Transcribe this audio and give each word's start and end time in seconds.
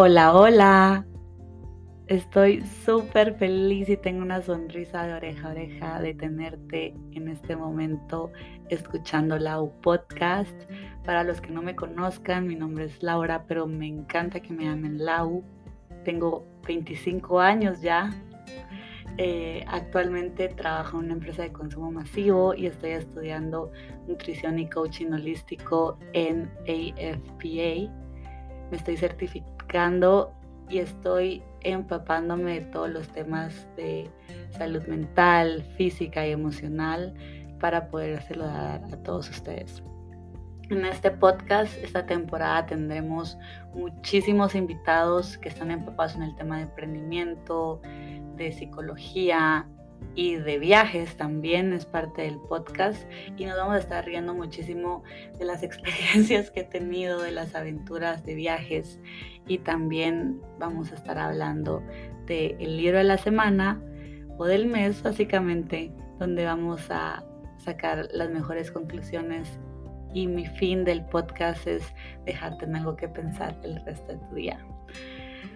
Hola, 0.00 0.32
hola. 0.32 1.06
Estoy 2.06 2.64
súper 2.86 3.34
feliz 3.34 3.88
y 3.88 3.96
tengo 3.96 4.22
una 4.22 4.40
sonrisa 4.40 5.04
de 5.04 5.14
oreja 5.14 5.48
a 5.48 5.50
oreja 5.50 6.00
de 6.00 6.14
tenerte 6.14 6.94
en 7.10 7.26
este 7.26 7.56
momento 7.56 8.30
escuchando 8.68 9.40
Lau 9.40 9.72
Podcast. 9.80 10.54
Para 11.04 11.24
los 11.24 11.40
que 11.40 11.50
no 11.50 11.62
me 11.62 11.74
conozcan, 11.74 12.46
mi 12.46 12.54
nombre 12.54 12.84
es 12.84 13.02
Laura, 13.02 13.44
pero 13.48 13.66
me 13.66 13.88
encanta 13.88 14.38
que 14.38 14.52
me 14.52 14.66
llamen 14.66 15.04
Lau. 15.04 15.42
Tengo 16.04 16.46
25 16.64 17.40
años 17.40 17.80
ya. 17.80 18.14
Eh, 19.16 19.64
actualmente 19.66 20.46
trabajo 20.46 20.98
en 20.98 21.06
una 21.06 21.14
empresa 21.14 21.42
de 21.42 21.50
consumo 21.50 21.90
masivo 21.90 22.54
y 22.54 22.66
estoy 22.66 22.90
estudiando 22.90 23.72
nutrición 24.06 24.60
y 24.60 24.70
coaching 24.70 25.10
holístico 25.10 25.98
en 26.12 26.48
AFPA. 26.68 27.92
Me 28.70 28.76
estoy 28.76 28.96
certificando 28.96 29.57
y 30.68 30.78
estoy 30.78 31.42
empapándome 31.62 32.60
de 32.60 32.66
todos 32.66 32.90
los 32.90 33.08
temas 33.08 33.66
de 33.76 34.10
salud 34.50 34.82
mental, 34.86 35.62
física 35.76 36.26
y 36.26 36.32
emocional 36.32 37.14
para 37.60 37.88
poder 37.88 38.18
hacerlo 38.18 38.46
dar 38.46 38.82
a 38.84 39.02
todos 39.02 39.28
ustedes. 39.30 39.82
En 40.70 40.84
este 40.84 41.10
podcast, 41.10 41.72
esta 41.82 42.04
temporada 42.04 42.66
tendremos 42.66 43.38
muchísimos 43.74 44.54
invitados 44.54 45.38
que 45.38 45.48
están 45.48 45.70
empapados 45.70 46.14
en 46.14 46.22
el 46.22 46.34
tema 46.36 46.56
de 46.56 46.64
emprendimiento, 46.64 47.80
de 48.36 48.52
psicología, 48.52 49.66
y 50.14 50.34
de 50.34 50.58
viajes 50.58 51.16
también 51.16 51.72
es 51.72 51.86
parte 51.86 52.22
del 52.22 52.38
podcast 52.48 53.08
y 53.36 53.44
nos 53.44 53.56
vamos 53.56 53.76
a 53.76 53.78
estar 53.78 54.04
riendo 54.04 54.34
muchísimo 54.34 55.04
de 55.38 55.44
las 55.44 55.62
experiencias 55.62 56.50
que 56.50 56.60
he 56.60 56.64
tenido, 56.64 57.22
de 57.22 57.30
las 57.30 57.54
aventuras 57.54 58.24
de 58.24 58.34
viajes 58.34 59.00
y 59.46 59.58
también 59.58 60.40
vamos 60.58 60.92
a 60.92 60.96
estar 60.96 61.18
hablando 61.18 61.82
del 62.26 62.76
libro 62.76 62.98
de 62.98 63.04
la 63.04 63.18
semana 63.18 63.80
o 64.38 64.44
del 64.44 64.66
mes 64.66 65.02
básicamente 65.02 65.92
donde 66.18 66.44
vamos 66.44 66.90
a 66.90 67.24
sacar 67.56 68.08
las 68.12 68.30
mejores 68.30 68.70
conclusiones 68.70 69.58
y 70.14 70.26
mi 70.26 70.46
fin 70.46 70.84
del 70.84 71.04
podcast 71.04 71.66
es 71.66 71.82
dejarte 72.24 72.64
en 72.64 72.76
algo 72.76 72.96
que 72.96 73.08
pensar 73.08 73.56
el 73.62 73.84
resto 73.84 74.12
de 74.12 74.18
tu 74.18 74.34
día. 74.34 74.58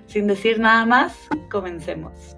Sin 0.06 0.27
decir 0.27 0.61
nada 0.61 0.84
más, 0.84 1.17
comencemos. 1.51 2.37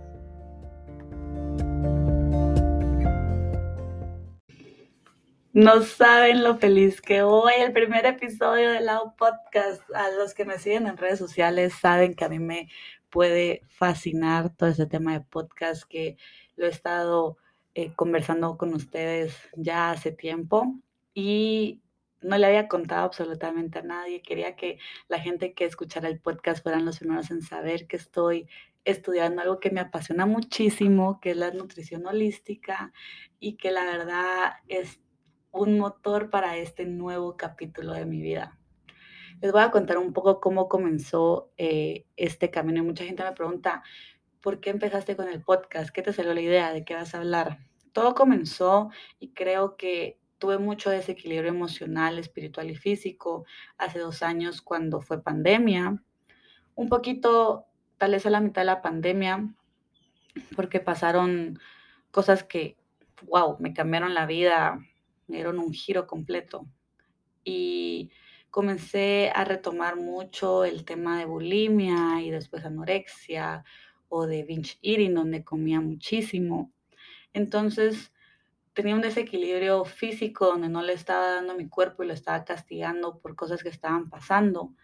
No 5.55 5.83
saben 5.83 6.43
lo 6.43 6.57
feliz 6.57 7.01
que 7.01 7.23
voy. 7.23 7.53
El 7.61 7.73
primer 7.73 8.07
episodio 8.07 8.73
de 8.73 8.81
la 8.81 9.01
Podcast. 9.17 9.83
A 9.95 10.11
los 10.11 10.35
que 10.35 10.45
me 10.45 10.59
siguen 10.59 10.89
en 10.89 10.97
redes 10.97 11.21
sociales 11.21 11.75
saben 11.81 12.15
que 12.15 12.25
a 12.25 12.29
mí 12.29 12.41
me 12.41 12.69
puede 13.09 13.63
fascinar 13.69 14.51
todo 14.57 14.71
ese 14.71 14.87
tema 14.87 15.13
de 15.13 15.21
podcast 15.21 15.85
que 15.85 16.17
lo 16.57 16.67
he 16.67 16.71
estado 16.71 17.37
eh, 17.77 17.93
conversando 17.95 18.59
con 18.59 18.75
ustedes 18.75 19.37
ya 19.57 19.93
hace 19.93 20.11
tiempo 20.11 20.75
y 21.15 21.81
no 22.21 22.37
le 22.37 22.47
había 22.47 22.67
contado 22.67 23.05
absolutamente 23.05 23.79
a 23.79 23.83
nadie. 23.83 24.23
Quería 24.23 24.57
que 24.57 24.79
la 25.07 25.21
gente 25.21 25.55
que 25.55 25.67
escuchara 25.67 26.09
el 26.09 26.19
podcast 26.19 26.65
fueran 26.65 26.85
los 26.85 26.99
primeros 26.99 27.31
en 27.31 27.43
saber 27.43 27.87
que 27.87 27.95
estoy 27.95 28.49
estudiando 28.85 29.41
algo 29.41 29.61
que 29.61 29.71
me 29.71 29.81
apasiona 29.81 30.27
muchísimo, 30.27 31.21
que 31.21 31.31
es 31.31 31.37
la 31.37 31.53
nutrición 31.53 32.05
holística 32.07 32.93
y 33.39 33.57
que 33.57 33.71
la 33.71 33.85
verdad 33.85 34.55
es 34.67 34.99
un 35.55 35.79
motor 35.79 36.31
para 36.31 36.57
este 36.57 36.85
nuevo 36.85 37.37
capítulo 37.37 37.93
de 37.93 38.07
mi 38.07 38.21
vida. 38.21 38.59
Les 39.41 39.53
voy 39.53 39.63
a 39.63 39.71
contar 39.71 39.99
un 39.99 40.13
poco 40.13 40.41
cómo 40.41 40.69
comenzó 40.69 41.53
eh, 41.57 42.07
este 42.17 42.51
camino. 42.51 42.83
Mucha 42.83 43.05
gente 43.05 43.23
me 43.23 43.33
pregunta, 43.33 43.85
¿por 44.43 44.59
qué 44.59 44.71
empezaste 44.71 45.15
con 45.15 45.29
el 45.29 45.43
podcast? 45.43 45.91
¿Qué 45.91 46.03
te 46.03 46.13
salió 46.13 46.35
la 46.35 46.41
idea? 46.41 46.73
¿De 46.73 46.85
qué 46.85 46.95
vas 46.95 47.15
a 47.15 47.19
hablar? 47.19 47.61
Todo 47.93 48.17
comenzó 48.17 48.91
y 49.21 49.29
creo 49.29 49.77
que 49.77 50.19
tuve 50.39 50.59
mucho 50.59 50.91
desequilibrio 50.91 51.51
emocional, 51.51 52.19
espiritual 52.19 52.69
y 52.69 52.75
físico 52.75 53.45
hace 53.79 54.01
dos 54.01 54.25
años 54.25 54.61
cuando 54.61 55.01
fue 55.01 55.23
pandemia. 55.23 56.03
Un 56.75 56.89
poquito, 56.89 57.67
tal 57.97 58.11
vez 58.11 58.27
a 58.27 58.31
la 58.31 58.41
mitad 58.41 58.63
de 58.63 58.67
la 58.67 58.83
pandemia, 58.83 59.55
porque 60.57 60.81
pasaron 60.81 61.61
cosas 62.11 62.43
que, 62.43 62.77
wow, 63.29 63.57
me 63.61 63.73
cambiaron 63.73 64.15
la 64.15 64.27
vida 64.27 64.81
me 65.27 65.37
dieron 65.37 65.59
un 65.59 65.73
giro 65.73 66.07
completo. 66.07 66.67
Y 67.45 68.11
comencé 68.51 69.31
a 69.35 69.45
retomar 69.45 69.97
mucho 69.97 70.65
el 70.65 70.85
tema 70.85 71.19
de 71.19 71.25
bulimia 71.25 72.23
y 72.23 72.31
después 72.31 72.65
anorexia 72.65 73.65
o 74.09 74.27
de 74.27 74.45
binge 74.45 74.79
eating, 74.83 75.15
donde 75.15 75.45
comía 75.45 75.81
muchísimo. 75.81 76.73
Entonces 77.33 78.13
tenía 78.75 78.95
un 78.95 79.01
desequilibrio 79.01 79.85
físico 79.85 80.47
donde 80.47 80.69
no 80.69 80.83
le 80.83 80.93
estaba 80.93 81.35
dando 81.35 81.53
a 81.53 81.57
mi 81.57 81.69
cuerpo 81.69 82.03
y 82.03 82.07
lo 82.07 82.13
estaba 82.13 82.45
castigando 82.45 83.19
por 83.19 83.37
cosas 83.37 83.63
que 83.63 83.69
estaban 83.69 84.11
pasando 84.11 84.75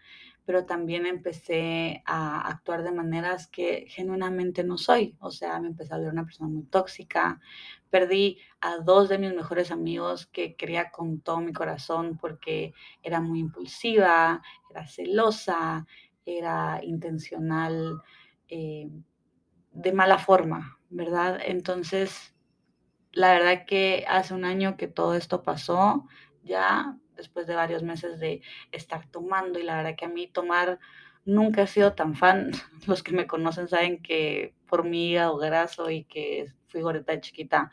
pero 0.51 0.65
también 0.65 1.05
empecé 1.05 2.03
a 2.05 2.45
actuar 2.45 2.83
de 2.83 2.91
maneras 2.91 3.47
que 3.47 3.85
genuinamente 3.87 4.65
no 4.65 4.77
soy. 4.77 5.15
O 5.21 5.31
sea, 5.31 5.57
me 5.61 5.69
empecé 5.69 5.93
a 5.93 5.97
ver 5.97 6.09
una 6.09 6.25
persona 6.25 6.49
muy 6.49 6.63
tóxica. 6.63 7.39
Perdí 7.89 8.37
a 8.59 8.79
dos 8.79 9.07
de 9.07 9.17
mis 9.17 9.33
mejores 9.33 9.71
amigos 9.71 10.25
que 10.25 10.57
quería 10.57 10.91
con 10.91 11.21
todo 11.21 11.39
mi 11.39 11.53
corazón 11.53 12.17
porque 12.19 12.73
era 13.01 13.21
muy 13.21 13.39
impulsiva, 13.39 14.41
era 14.69 14.85
celosa, 14.87 15.87
era 16.25 16.81
intencional 16.83 18.01
eh, 18.49 18.89
de 19.71 19.93
mala 19.93 20.17
forma, 20.17 20.79
¿verdad? 20.89 21.39
Entonces, 21.45 22.35
la 23.13 23.31
verdad 23.31 23.65
que 23.65 24.03
hace 24.05 24.33
un 24.33 24.43
año 24.43 24.75
que 24.75 24.89
todo 24.89 25.15
esto 25.15 25.43
pasó, 25.43 26.09
ya 26.43 26.97
después 27.15 27.47
de 27.47 27.55
varios 27.55 27.83
meses 27.83 28.19
de 28.19 28.41
estar 28.71 29.07
tomando 29.07 29.59
y 29.59 29.63
la 29.63 29.77
verdad 29.77 29.95
que 29.95 30.05
a 30.05 30.09
mí 30.09 30.27
tomar 30.27 30.79
nunca 31.25 31.63
he 31.63 31.67
sido 31.67 31.93
tan 31.93 32.15
fan. 32.15 32.51
Los 32.87 33.03
que 33.03 33.11
me 33.11 33.27
conocen 33.27 33.67
saben 33.67 34.01
que 34.01 34.55
por 34.67 34.83
mi 34.83 35.11
hígado 35.11 35.37
graso 35.37 35.89
y 35.89 36.05
que 36.05 36.47
fui 36.67 36.81
gordita 36.81 37.13
de 37.13 37.21
chiquita, 37.21 37.71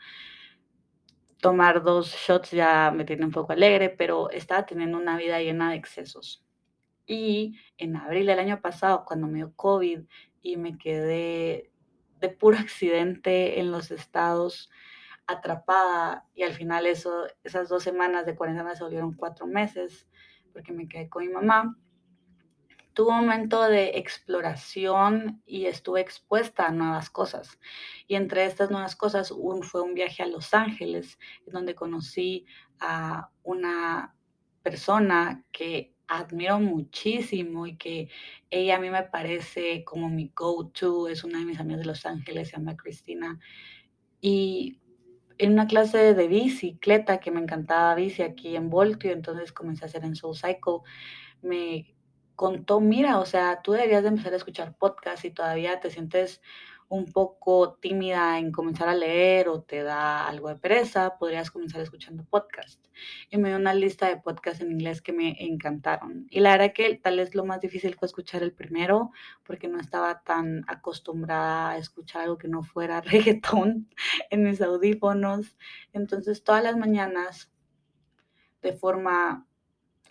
tomar 1.41 1.83
dos 1.83 2.13
shots 2.13 2.51
ya 2.51 2.91
me 2.91 3.05
tiene 3.05 3.25
un 3.25 3.31
poco 3.31 3.53
alegre, 3.53 3.89
pero 3.89 4.29
estaba 4.29 4.65
teniendo 4.65 4.97
una 4.97 5.17
vida 5.17 5.39
llena 5.39 5.71
de 5.71 5.77
excesos. 5.77 6.43
Y 7.07 7.57
en 7.77 7.95
abril 7.95 8.27
del 8.27 8.39
año 8.39 8.61
pasado, 8.61 9.03
cuando 9.05 9.27
me 9.27 9.37
dio 9.37 9.53
COVID 9.55 10.01
y 10.41 10.57
me 10.57 10.77
quedé 10.77 11.71
de 12.19 12.29
puro 12.29 12.57
accidente 12.59 13.59
en 13.59 13.71
los 13.71 13.91
estados, 13.91 14.69
atrapada 15.29 16.25
y 16.33 16.43
al 16.43 16.53
final 16.53 16.85
eso, 16.85 17.27
esas 17.43 17.69
dos 17.69 17.83
semanas 17.83 18.25
de 18.25 18.35
cuarentena 18.35 18.75
se 18.75 18.83
volvieron 18.83 19.13
cuatro 19.13 19.45
meses 19.45 20.07
porque 20.51 20.71
me 20.71 20.87
quedé 20.87 21.09
con 21.09 21.25
mi 21.25 21.31
mamá. 21.31 21.77
Tuve 22.93 23.11
un 23.11 23.21
momento 23.21 23.63
de 23.63 23.97
exploración 23.99 25.41
y 25.45 25.67
estuve 25.67 26.01
expuesta 26.01 26.65
a 26.65 26.71
nuevas 26.71 27.09
cosas. 27.09 27.59
Y 28.07 28.15
entre 28.15 28.45
estas 28.45 28.71
nuevas 28.71 28.95
cosas 28.95 29.31
un, 29.31 29.63
fue 29.63 29.81
un 29.81 29.93
viaje 29.93 30.23
a 30.23 30.27
Los 30.27 30.53
Ángeles, 30.53 31.19
donde 31.45 31.75
conocí 31.75 32.45
a 32.79 33.29
una 33.43 34.15
persona 34.63 35.45
que 35.51 35.93
admiro 36.07 36.59
muchísimo 36.59 37.67
y 37.67 37.77
que 37.77 38.09
ella 38.49 38.77
a 38.77 38.79
mí 38.79 38.89
me 38.89 39.03
parece 39.03 39.83
como 39.85 40.09
mi 40.09 40.33
go-to, 40.35 41.07
es 41.07 41.23
una 41.23 41.39
de 41.39 41.45
mis 41.45 41.59
amigas 41.59 41.81
de 41.81 41.85
Los 41.85 42.05
Ángeles, 42.05 42.49
se 42.49 42.57
llama 42.57 42.75
Cristina. 42.75 43.39
Y 44.19 44.79
en 45.39 45.53
una 45.53 45.67
clase 45.67 46.13
de 46.13 46.27
bicicleta 46.27 47.19
que 47.19 47.31
me 47.31 47.39
encantaba 47.39 47.95
bici 47.95 48.21
aquí 48.21 48.55
en 48.55 48.69
Voltio, 48.69 49.11
entonces 49.11 49.51
comencé 49.53 49.85
a 49.85 49.87
hacer 49.87 50.03
en 50.03 50.15
Soul 50.15 50.35
Cycle, 50.35 50.81
me 51.41 51.95
contó, 52.35 52.81
mira, 52.81 53.19
o 53.19 53.25
sea, 53.25 53.61
tú 53.63 53.71
deberías 53.71 54.03
de 54.03 54.09
empezar 54.09 54.33
a 54.33 54.37
escuchar 54.37 54.77
podcast 54.77 55.25
y 55.25 55.31
todavía 55.31 55.79
te 55.79 55.89
sientes 55.89 56.41
un 56.89 57.05
poco 57.05 57.75
tímida 57.75 58.39
en 58.39 58.51
comenzar 58.51 58.89
a 58.89 58.95
leer 58.95 59.47
o 59.47 59.61
te 59.61 59.83
da 59.83 60.27
algo 60.27 60.49
de 60.49 60.55
pereza, 60.55 61.17
podrías 61.19 61.51
comenzar 61.51 61.81
escuchando 61.81 62.25
podcast. 62.25 62.83
Y 63.29 63.37
me 63.37 63.49
dio 63.49 63.57
una 63.57 63.75
lista 63.75 64.07
de 64.07 64.17
podcasts 64.17 64.61
en 64.61 64.71
inglés 64.71 65.01
que 65.01 65.13
me 65.13 65.35
encantaron. 65.39 66.25
Y 66.31 66.39
la 66.39 66.51
verdad 66.51 66.73
que 66.73 66.95
tal 66.95 67.17
vez 67.17 67.35
lo 67.35 67.45
más 67.45 67.61
difícil 67.61 67.95
fue 67.95 68.07
escuchar 68.07 68.41
el 68.41 68.53
primero, 68.53 69.11
porque 69.43 69.67
no 69.67 69.79
estaba 69.79 70.21
tan 70.23 70.65
acostumbrada 70.67 71.71
a 71.71 71.77
escuchar 71.77 72.23
algo 72.23 72.39
que 72.39 72.47
no 72.47 72.63
fuera 72.63 73.01
reggaetón 73.01 73.87
en 74.31 74.43
mis 74.43 74.59
audífonos. 74.59 75.57
Entonces 75.93 76.43
todas 76.43 76.63
las 76.63 76.75
mañanas, 76.75 77.51
de 78.63 78.73
forma 78.73 79.45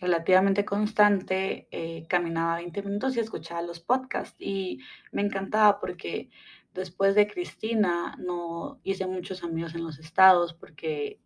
relativamente 0.00 0.64
constante, 0.64 1.66
eh, 1.70 2.06
caminaba 2.08 2.56
20 2.56 2.82
minutos 2.82 3.16
y 3.16 3.20
escuchaba 3.20 3.62
los 3.62 3.80
podcasts. 3.80 4.36
Y 4.38 4.78
me 5.10 5.22
encantaba 5.22 5.80
porque 5.80 6.30
después 6.78 7.14
de 7.14 7.28
Cristina 7.28 8.16
no 8.18 8.80
hice 8.82 9.06
muchos 9.06 9.44
amigos 9.44 9.74
en 9.74 9.84
los 9.84 9.98
estados 9.98 10.54
porque 10.54 11.20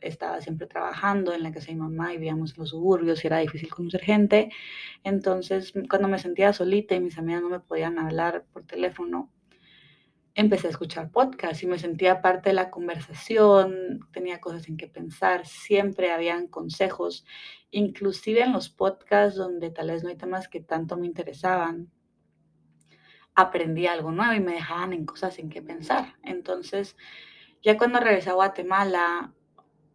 estaba 0.00 0.40
siempre 0.40 0.66
trabajando 0.66 1.32
en 1.32 1.42
la 1.42 1.52
casa 1.52 1.68
de 1.68 1.74
mi 1.74 1.80
mamá 1.80 2.12
y 2.12 2.18
vivíamos 2.18 2.56
los 2.58 2.70
suburbios 2.70 3.24
y 3.24 3.26
era 3.26 3.38
difícil 3.38 3.70
conocer 3.70 4.02
gente. 4.02 4.50
Entonces, 5.02 5.72
cuando 5.88 6.08
me 6.08 6.18
sentía 6.18 6.52
solita 6.52 6.94
y 6.94 7.00
mis 7.00 7.18
amigas 7.18 7.42
no 7.42 7.48
me 7.48 7.60
podían 7.60 7.98
hablar 7.98 8.44
por 8.52 8.64
teléfono, 8.64 9.30
empecé 10.34 10.66
a 10.66 10.70
escuchar 10.70 11.10
podcasts 11.10 11.62
y 11.62 11.66
me 11.66 11.78
sentía 11.78 12.20
parte 12.20 12.50
de 12.50 12.54
la 12.54 12.70
conversación, 12.70 14.00
tenía 14.12 14.40
cosas 14.40 14.68
en 14.68 14.76
que 14.76 14.88
pensar, 14.88 15.46
siempre 15.46 16.10
habían 16.10 16.48
consejos, 16.48 17.24
inclusive 17.70 18.42
en 18.42 18.52
los 18.52 18.68
podcasts 18.68 19.38
donde 19.38 19.70
tal 19.70 19.88
vez 19.88 20.02
no 20.02 20.10
hay 20.10 20.16
temas 20.16 20.48
que 20.48 20.60
tanto 20.60 20.96
me 20.96 21.06
interesaban, 21.06 21.90
aprendí 23.34 23.86
algo 23.86 24.12
nuevo 24.12 24.32
y 24.32 24.40
me 24.40 24.54
dejaban 24.54 24.92
en 24.92 25.06
cosas 25.06 25.38
en 25.38 25.50
que 25.50 25.62
pensar. 25.62 26.14
Entonces, 26.22 26.96
ya 27.62 27.76
cuando 27.76 28.00
regresé 28.00 28.30
a 28.30 28.34
Guatemala, 28.34 29.32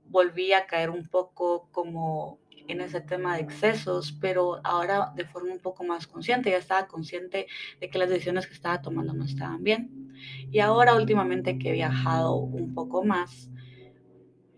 volví 0.05 0.53
a 0.53 0.65
caer 0.65 0.89
un 0.89 1.07
poco 1.07 1.69
como 1.71 2.39
en 2.67 2.81
ese 2.81 3.01
tema 3.01 3.35
de 3.35 3.41
excesos, 3.41 4.11
pero 4.21 4.59
ahora 4.63 5.11
de 5.15 5.25
forma 5.25 5.51
un 5.51 5.59
poco 5.59 5.83
más 5.83 6.05
consciente, 6.05 6.51
ya 6.51 6.57
estaba 6.57 6.87
consciente 6.87 7.47
de 7.79 7.89
que 7.89 7.97
las 7.97 8.09
decisiones 8.09 8.45
que 8.45 8.53
estaba 8.53 8.81
tomando 8.81 9.13
no 9.13 9.25
estaban 9.25 9.63
bien. 9.63 10.13
Y 10.51 10.59
ahora 10.59 10.95
últimamente 10.95 11.57
que 11.57 11.69
he 11.69 11.73
viajado 11.73 12.35
un 12.35 12.75
poco 12.75 13.03
más, 13.03 13.49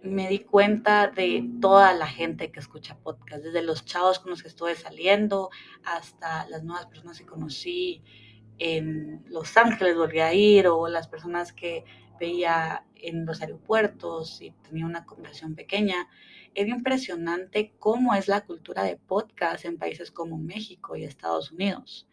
me 0.03 0.27
di 0.27 0.39
cuenta 0.39 1.07
de 1.07 1.49
toda 1.61 1.93
la 1.93 2.07
gente 2.07 2.51
que 2.51 2.59
escucha 2.59 2.97
podcast, 2.97 3.43
desde 3.43 3.61
los 3.61 3.85
chavos 3.85 4.19
con 4.19 4.31
los 4.31 4.41
que 4.41 4.49
estuve 4.49 4.75
saliendo 4.75 5.49
hasta 5.83 6.47
las 6.49 6.63
nuevas 6.63 6.87
personas 6.87 7.17
que 7.17 7.25
conocí 7.25 8.03
en 8.63 9.23
Los 9.27 9.57
Ángeles, 9.57 9.97
volví 9.97 10.19
a 10.19 10.35
ir, 10.35 10.67
o 10.67 10.87
las 10.87 11.07
personas 11.07 11.51
que 11.51 11.83
veía 12.19 12.85
en 12.95 13.25
los 13.25 13.41
aeropuertos 13.41 14.39
y 14.39 14.51
tenía 14.51 14.85
una 14.85 15.03
conversación 15.03 15.55
pequeña. 15.55 16.07
Era 16.53 16.69
impresionante 16.69 17.73
cómo 17.79 18.13
es 18.13 18.27
la 18.27 18.45
cultura 18.45 18.83
de 18.83 18.97
podcast 18.97 19.65
en 19.65 19.79
países 19.79 20.11
como 20.11 20.37
México 20.37 20.95
y 20.95 21.05
Estados 21.05 21.51
Unidos. 21.51 22.07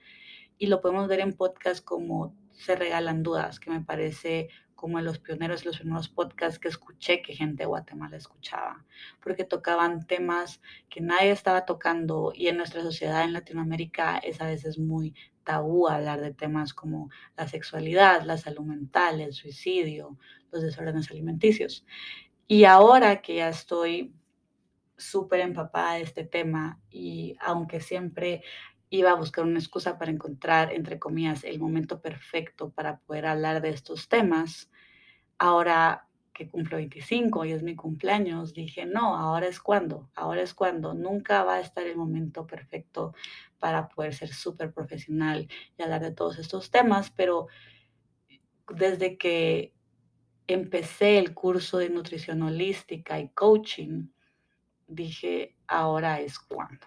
Y 0.57 0.69
lo 0.69 0.81
podemos 0.81 1.07
ver 1.07 1.21
en 1.21 1.35
podcasts 1.35 1.83
como 1.83 2.35
Se 2.53 2.77
Regalan 2.77 3.23
Dudas, 3.23 3.61
que 3.61 3.71
me 3.71 3.83
parece 3.83 4.49
como 4.79 5.01
en 5.01 5.05
los 5.05 5.19
pioneros 5.19 5.65
los 5.65 5.79
primeros 5.79 6.09
podcasts 6.09 6.61
que 6.61 6.69
escuché 6.69 7.21
que 7.21 7.35
gente 7.35 7.65
de 7.65 7.67
Guatemala 7.67 8.17
escuchaba, 8.17 8.85
porque 9.21 9.43
tocaban 9.43 10.07
temas 10.07 10.63
que 10.89 11.01
nadie 11.01 11.33
estaba 11.33 11.65
tocando 11.65 12.31
y 12.33 12.47
en 12.47 12.59
nuestra 12.59 12.83
sociedad 12.83 13.25
en 13.25 13.33
Latinoamérica 13.33 14.19
es 14.19 14.41
a 14.41 14.47
veces 14.47 14.79
muy 14.79 15.17
tabú 15.43 15.89
hablar 15.89 16.21
de 16.21 16.33
temas 16.33 16.75
como 16.75 17.11
la 17.37 17.49
sexualidad, 17.49 18.23
la 18.23 18.39
salud 18.39 18.67
mental, 18.67 19.21
el 19.21 19.33
suicidio, 19.33 20.17
los 20.53 20.63
desórdenes 20.63 21.11
alimenticios. 21.11 21.85
Y 22.47 22.63
ahora 22.63 23.21
que 23.21 23.35
ya 23.35 23.49
estoy 23.49 24.15
súper 24.97 25.41
empapada 25.41 25.95
de 25.95 26.03
este 26.03 26.23
tema 26.23 26.81
y 26.89 27.37
aunque 27.41 27.81
siempre 27.81 28.45
iba 28.91 29.11
a 29.11 29.15
buscar 29.15 29.45
una 29.45 29.59
excusa 29.59 29.99
para 29.99 30.11
encontrar, 30.11 30.73
entre 30.73 30.99
comillas, 30.99 31.45
el 31.45 31.59
momento 31.59 32.01
perfecto 32.01 32.71
para 32.71 32.99
poder 33.01 33.27
hablar 33.27 33.61
de 33.61 33.71
estos 33.71 34.09
temas, 34.09 34.71
ahora 35.39 36.07
que 36.33 36.49
cumplo 36.49 36.77
25 36.77 37.45
y 37.45 37.53
es 37.53 37.63
mi 37.65 37.75
cumpleaños, 37.75 38.55
dije, 38.55 38.87
no, 38.87 39.17
ahora 39.17 39.49
es 39.49 39.59
cuando, 39.61 40.09
ahora 40.15 40.43
es 40.43 40.55
cuando, 40.55 40.95
nunca 40.95 41.43
va 41.43 41.57
a 41.57 41.61
estar 41.61 41.85
el 41.85 41.97
momento 41.97 42.47
perfecto 42.47 43.13
para 43.59 43.89
poder 43.89 44.15
ser 44.15 44.33
súper 44.33 44.73
profesional 44.73 45.49
y 45.77 45.83
hablar 45.83 46.01
de 46.01 46.13
todos 46.13 46.39
estos 46.39 46.71
temas, 46.71 47.11
pero 47.11 47.49
desde 48.73 49.19
que 49.19 49.75
empecé 50.47 51.19
el 51.19 51.35
curso 51.35 51.79
de 51.79 51.91
nutrición 51.91 52.43
holística 52.43 53.19
y 53.19 53.31
coaching, 53.31 54.07
dije, 54.87 55.57
ahora 55.67 56.21
es 56.21 56.39
cuando. 56.39 56.87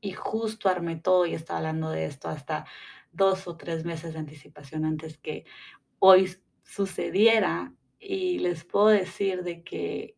Y 0.00 0.12
justo 0.12 0.68
armé 0.68 0.96
todo 0.96 1.26
y 1.26 1.34
estaba 1.34 1.58
hablando 1.58 1.90
de 1.90 2.06
esto 2.06 2.28
hasta 2.28 2.66
dos 3.12 3.48
o 3.48 3.56
tres 3.56 3.84
meses 3.84 4.12
de 4.12 4.20
anticipación 4.20 4.84
antes 4.84 5.18
que 5.18 5.44
hoy 5.98 6.36
sucediera. 6.62 7.72
Y 7.98 8.38
les 8.38 8.64
puedo 8.64 8.88
decir 8.88 9.42
de 9.42 9.62
que 9.62 10.16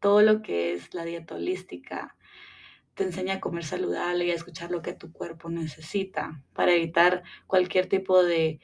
todo 0.00 0.22
lo 0.22 0.42
que 0.42 0.74
es 0.74 0.94
la 0.94 1.04
dieta 1.04 1.34
holística 1.34 2.16
te 2.94 3.04
enseña 3.04 3.34
a 3.34 3.40
comer 3.40 3.64
saludable 3.64 4.26
y 4.26 4.30
a 4.30 4.34
escuchar 4.34 4.70
lo 4.70 4.82
que 4.82 4.92
tu 4.92 5.12
cuerpo 5.12 5.48
necesita 5.48 6.42
para 6.52 6.72
evitar 6.72 7.22
cualquier 7.46 7.88
tipo 7.88 8.22
de 8.22 8.60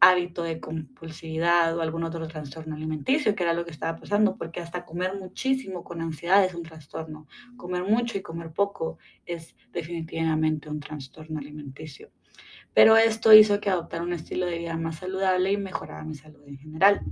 hábito 0.00 0.42
de 0.44 0.60
compulsividad 0.60 1.76
o 1.76 1.80
algún 1.80 2.04
otro 2.04 2.26
trastorno 2.28 2.76
alimenticio, 2.76 3.34
que 3.34 3.42
era 3.42 3.52
lo 3.52 3.64
que 3.64 3.72
estaba 3.72 3.98
pasando, 3.98 4.36
porque 4.36 4.60
hasta 4.60 4.84
comer 4.84 5.14
muchísimo 5.16 5.82
con 5.82 6.00
ansiedad 6.00 6.44
es 6.44 6.54
un 6.54 6.62
trastorno. 6.62 7.26
Comer 7.56 7.82
mucho 7.82 8.16
y 8.16 8.22
comer 8.22 8.52
poco 8.52 8.98
es 9.26 9.56
definitivamente 9.72 10.68
un 10.68 10.80
trastorno 10.80 11.40
alimenticio. 11.40 12.10
Pero 12.74 12.96
esto 12.96 13.32
hizo 13.32 13.60
que 13.60 13.70
adoptara 13.70 14.04
un 14.04 14.12
estilo 14.12 14.46
de 14.46 14.58
vida 14.58 14.76
más 14.76 14.96
saludable 14.96 15.50
y 15.50 15.56
mejorara 15.56 16.04
mi 16.04 16.14
salud 16.14 16.46
en 16.46 16.58
general. 16.58 17.02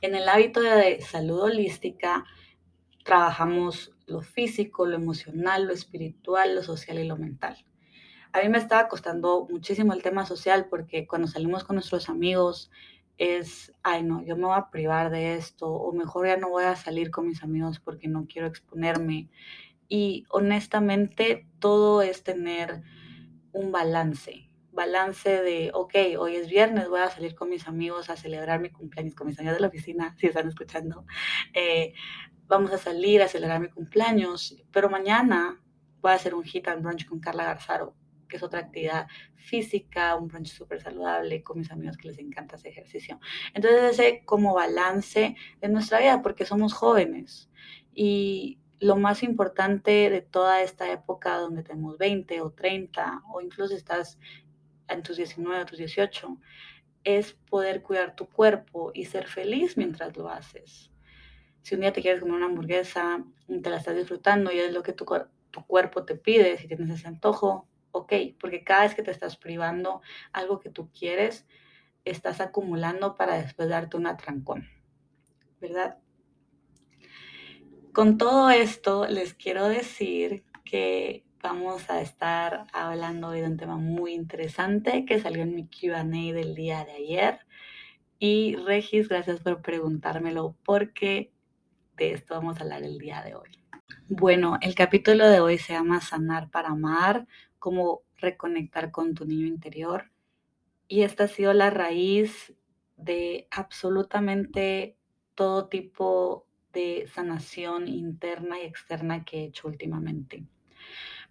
En 0.00 0.16
el 0.16 0.28
hábito 0.28 0.60
de 0.60 1.00
salud 1.00 1.42
holística 1.42 2.24
trabajamos 3.04 3.94
lo 4.06 4.20
físico, 4.20 4.84
lo 4.84 4.96
emocional, 4.96 5.66
lo 5.66 5.72
espiritual, 5.72 6.56
lo 6.56 6.62
social 6.64 6.98
y 6.98 7.06
lo 7.06 7.16
mental 7.16 7.64
a 8.32 8.40
mí 8.40 8.48
me 8.48 8.58
estaba 8.58 8.88
costando 8.88 9.46
muchísimo 9.50 9.92
el 9.92 10.02
tema 10.02 10.24
social 10.24 10.66
porque 10.70 11.06
cuando 11.06 11.28
salimos 11.28 11.64
con 11.64 11.76
nuestros 11.76 12.08
amigos 12.08 12.70
es, 13.18 13.72
ay 13.82 14.02
no, 14.02 14.24
yo 14.24 14.36
me 14.36 14.46
voy 14.46 14.56
a 14.56 14.70
privar 14.70 15.10
de 15.10 15.36
esto 15.36 15.68
o 15.68 15.92
mejor 15.92 16.26
ya 16.26 16.38
no 16.38 16.48
voy 16.48 16.64
a 16.64 16.76
salir 16.76 17.10
con 17.10 17.28
mis 17.28 17.42
amigos 17.42 17.78
porque 17.78 18.08
no 18.08 18.26
quiero 18.26 18.48
exponerme. 18.48 19.28
Y 19.86 20.24
honestamente 20.30 21.46
todo 21.58 22.00
es 22.00 22.24
tener 22.24 22.82
un 23.52 23.70
balance, 23.70 24.50
balance 24.72 25.42
de, 25.42 25.70
ok, 25.74 25.94
hoy 26.18 26.36
es 26.36 26.48
viernes, 26.48 26.88
voy 26.88 27.00
a 27.00 27.10
salir 27.10 27.34
con 27.34 27.50
mis 27.50 27.68
amigos 27.68 28.08
a 28.08 28.16
celebrar 28.16 28.60
mi 28.60 28.70
cumpleaños, 28.70 29.14
con 29.14 29.26
mis 29.26 29.38
amigos 29.38 29.58
de 29.58 29.60
la 29.60 29.68
oficina, 29.68 30.16
si 30.18 30.28
están 30.28 30.48
escuchando. 30.48 31.04
Eh, 31.52 31.92
vamos 32.46 32.72
a 32.72 32.78
salir 32.78 33.20
a 33.20 33.28
celebrar 33.28 33.60
mi 33.60 33.68
cumpleaños, 33.68 34.56
pero 34.72 34.88
mañana 34.88 35.62
voy 36.00 36.12
a 36.12 36.14
hacer 36.14 36.34
un 36.34 36.44
hit 36.44 36.66
and 36.68 36.82
brunch 36.82 37.06
con 37.06 37.20
Carla 37.20 37.44
Garzaro 37.44 37.94
que 38.32 38.38
es 38.38 38.42
otra 38.42 38.60
actividad 38.60 39.08
física, 39.36 40.16
un 40.16 40.26
brunch 40.26 40.46
súper 40.46 40.80
saludable 40.80 41.42
con 41.42 41.58
mis 41.58 41.70
amigos 41.70 41.98
que 41.98 42.08
les 42.08 42.18
encanta 42.18 42.56
ese 42.56 42.70
ejercicio. 42.70 43.20
Entonces 43.52 43.92
ese 43.92 44.24
como 44.24 44.54
balance 44.54 45.36
de 45.60 45.68
nuestra 45.68 45.98
vida, 45.98 46.22
porque 46.22 46.46
somos 46.46 46.72
jóvenes. 46.72 47.50
Y 47.94 48.58
lo 48.80 48.96
más 48.96 49.22
importante 49.22 50.08
de 50.08 50.22
toda 50.22 50.62
esta 50.62 50.90
época 50.90 51.36
donde 51.36 51.62
tenemos 51.62 51.98
20 51.98 52.40
o 52.40 52.52
30 52.52 53.20
o 53.34 53.42
incluso 53.42 53.74
estás 53.74 54.18
en 54.88 55.02
tus 55.02 55.18
19 55.18 55.60
o 55.60 55.66
tus 55.66 55.76
18, 55.76 56.38
es 57.04 57.34
poder 57.50 57.82
cuidar 57.82 58.16
tu 58.16 58.30
cuerpo 58.30 58.92
y 58.94 59.04
ser 59.04 59.26
feliz 59.26 59.76
mientras 59.76 60.16
lo 60.16 60.30
haces. 60.30 60.90
Si 61.60 61.74
un 61.74 61.82
día 61.82 61.92
te 61.92 62.00
quieres 62.00 62.22
comer 62.22 62.36
una 62.36 62.46
hamburguesa 62.46 63.22
y 63.46 63.60
te 63.60 63.68
la 63.68 63.76
estás 63.76 63.94
disfrutando 63.94 64.50
y 64.50 64.58
es 64.58 64.72
lo 64.72 64.82
que 64.82 64.94
tu, 64.94 65.04
tu 65.50 65.66
cuerpo 65.66 66.06
te 66.06 66.14
pide, 66.14 66.56
si 66.56 66.66
tienes 66.66 66.88
ese 66.88 67.06
antojo, 67.06 67.68
ok, 67.92 68.12
porque 68.40 68.64
cada 68.64 68.82
vez 68.82 68.94
que 68.94 69.02
te 69.02 69.10
estás 69.10 69.36
privando 69.36 70.02
algo 70.32 70.60
que 70.60 70.70
tú 70.70 70.90
quieres, 70.90 71.46
estás 72.04 72.40
acumulando 72.40 73.16
para 73.16 73.36
después 73.36 73.68
darte 73.68 73.96
una 73.96 74.16
trancón, 74.16 74.68
¿verdad? 75.60 75.98
Con 77.92 78.18
todo 78.18 78.50
esto, 78.50 79.06
les 79.06 79.34
quiero 79.34 79.68
decir 79.68 80.44
que 80.64 81.24
vamos 81.42 81.90
a 81.90 82.00
estar 82.00 82.66
hablando 82.72 83.28
hoy 83.28 83.40
de 83.40 83.46
un 83.46 83.56
tema 83.56 83.76
muy 83.76 84.14
interesante 84.14 85.04
que 85.04 85.20
salió 85.20 85.42
en 85.42 85.54
mi 85.54 85.68
QA 85.68 86.04
del 86.04 86.54
día 86.54 86.84
de 86.84 86.92
ayer. 86.92 87.40
Y 88.18 88.56
Regis, 88.56 89.08
gracias 89.08 89.40
por 89.40 89.60
preguntármelo 89.60 90.56
porque 90.64 91.32
de 91.96 92.12
esto 92.12 92.34
vamos 92.34 92.58
a 92.58 92.62
hablar 92.62 92.82
el 92.84 92.98
día 92.98 93.22
de 93.22 93.34
hoy. 93.34 93.50
Bueno, 94.08 94.58
el 94.60 94.74
capítulo 94.74 95.28
de 95.28 95.40
hoy 95.40 95.58
se 95.58 95.72
llama 95.72 96.00
Sanar 96.00 96.50
para 96.50 96.70
Amar, 96.70 97.26
cómo 97.62 98.02
reconectar 98.16 98.90
con 98.90 99.14
tu 99.14 99.24
niño 99.24 99.46
interior. 99.46 100.10
Y 100.88 101.02
esta 101.02 101.24
ha 101.24 101.28
sido 101.28 101.52
la 101.52 101.70
raíz 101.70 102.52
de 102.96 103.46
absolutamente 103.52 104.96
todo 105.36 105.68
tipo 105.68 106.48
de 106.72 107.08
sanación 107.14 107.86
interna 107.86 108.58
y 108.58 108.64
externa 108.64 109.24
que 109.24 109.38
he 109.38 109.44
hecho 109.44 109.68
últimamente. 109.68 110.44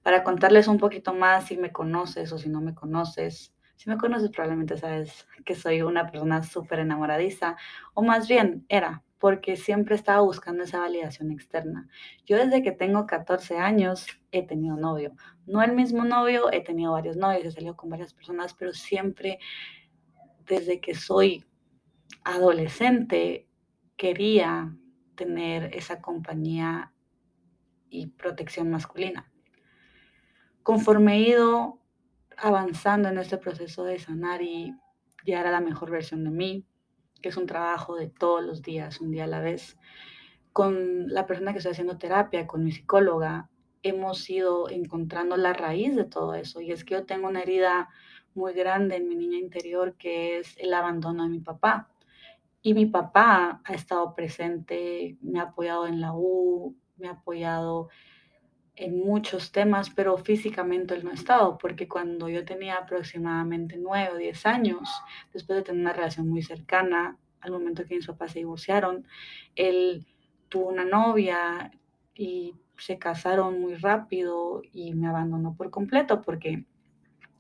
Para 0.04 0.24
contarles 0.24 0.70
un 0.70 0.78
poquito 0.78 1.14
más, 1.14 1.48
si 1.48 1.58
me 1.58 1.74
conoces 1.74 2.32
o 2.32 2.38
si 2.38 2.48
no 2.48 2.62
me 2.62 2.74
conoces, 2.74 3.54
si 3.76 3.90
me 3.90 3.98
conoces 3.98 4.30
probablemente 4.30 4.78
sabes 4.78 5.28
que 5.44 5.54
soy 5.54 5.82
una 5.82 6.10
persona 6.10 6.44
súper 6.44 6.80
enamoradiza, 6.80 7.58
o 7.94 8.04
más 8.04 8.30
bien 8.30 8.66
era, 8.70 9.04
porque 9.22 9.56
siempre 9.56 9.94
estaba 9.94 10.22
buscando 10.22 10.64
esa 10.64 10.80
validación 10.80 11.30
externa. 11.30 11.88
Yo 12.26 12.38
desde 12.38 12.64
que 12.64 12.72
tengo 12.72 13.06
14 13.06 13.60
años 13.60 14.08
he 14.32 14.42
tenido 14.42 14.78
novio. 14.78 15.14
No 15.46 15.62
el 15.62 15.74
mismo 15.74 16.04
novio, 16.06 16.52
he 16.52 16.62
tenido 16.62 16.94
varios 16.94 17.18
novios, 17.18 17.46
he 17.46 17.52
salido 17.52 17.78
con 17.78 17.92
varias 17.92 18.16
personas, 18.16 18.56
pero 18.56 18.74
siempre 18.74 19.38
desde 20.48 20.82
que 20.82 20.96
soy 20.96 21.46
adolescente 22.24 23.48
quería 23.96 24.76
tener 25.14 25.76
esa 25.76 26.02
compañía 26.02 26.92
y 27.92 28.08
protección 28.08 28.72
masculina. 28.72 29.32
Conforme 30.64 31.18
he 31.18 31.30
ido 31.30 31.80
avanzando 32.38 33.10
en 33.10 33.20
este 33.20 33.38
proceso 33.38 33.84
de 33.84 34.00
sanar 34.00 34.42
y 34.42 34.76
llegar 35.24 35.46
a 35.46 35.52
la 35.52 35.62
mejor 35.62 35.92
versión 35.92 36.24
de 36.24 36.32
mí, 36.32 36.66
que 37.22 37.30
es 37.30 37.38
un 37.38 37.46
trabajo 37.46 37.96
de 37.96 38.08
todos 38.08 38.44
los 38.44 38.62
días, 38.62 39.02
un 39.02 39.12
día 39.12 39.26
a 39.26 39.28
la 39.28 39.40
vez, 39.40 39.78
con 40.54 41.08
la 41.08 41.26
persona 41.26 41.52
que 41.52 41.60
estoy 41.60 41.72
haciendo 41.72 41.98
terapia, 41.98 42.48
con 42.48 42.64
mi 42.64 42.72
psicóloga, 42.72 43.50
hemos 43.84 44.30
ido 44.30 44.70
encontrando 44.70 45.38
la 45.38 45.54
raíz 45.54 45.96
de 45.96 46.06
todo 46.06 46.36
eso. 46.36 46.62
Y 46.62 46.72
es 46.72 46.84
que 46.84 46.96
yo 46.96 47.06
tengo 47.06 47.28
una 47.28 47.42
herida 47.42 47.90
muy 48.34 48.54
grande 48.54 48.96
en 48.96 49.08
mi 49.08 49.16
niña 49.16 49.38
interior 49.38 49.96
que 49.98 50.40
es 50.40 50.56
el 50.58 50.74
abandono 50.74 51.24
de 51.24 51.30
mi 51.30 51.40
papá. 51.40 51.90
Y 52.62 52.74
mi 52.74 52.86
papá 52.86 53.62
ha 53.64 53.74
estado 53.74 54.14
presente, 54.14 55.18
me 55.22 55.40
ha 55.40 55.44
apoyado 55.44 55.88
en 55.88 56.00
la 56.00 56.14
U, 56.14 56.76
me 56.98 57.08
ha 57.08 57.12
apoyado 57.12 57.90
en 58.76 59.00
muchos 59.00 59.52
temas, 59.52 59.90
pero 59.90 60.18
físicamente 60.18 60.94
él 60.94 61.04
no 61.04 61.12
ha 61.12 61.14
estado, 61.14 61.58
porque 61.58 61.88
cuando 61.88 62.30
yo 62.30 62.46
tenía 62.46 62.76
aproximadamente 62.76 63.78
nueve 63.78 64.14
o 64.14 64.18
diez 64.18 64.46
años, 64.46 64.90
después 65.34 65.58
de 65.58 65.64
tener 65.64 65.82
una 65.82 65.94
relación 65.94 66.30
muy 66.30 66.42
cercana, 66.42 67.18
al 67.42 67.52
momento 67.52 67.86
que 67.86 67.96
mis 67.96 68.08
papás 68.08 68.32
se 68.32 68.40
divorciaron, 68.40 69.06
él 69.56 70.06
tuvo 70.50 70.70
una 70.70 70.86
novia 70.86 71.72
y 72.16 72.56
se 72.78 72.98
casaron 72.98 73.62
muy 73.62 73.76
rápido 73.76 74.62
y 74.72 74.94
me 74.94 75.08
abandonó 75.08 75.56
por 75.56 75.70
completo 75.70 76.22
porque 76.22 76.66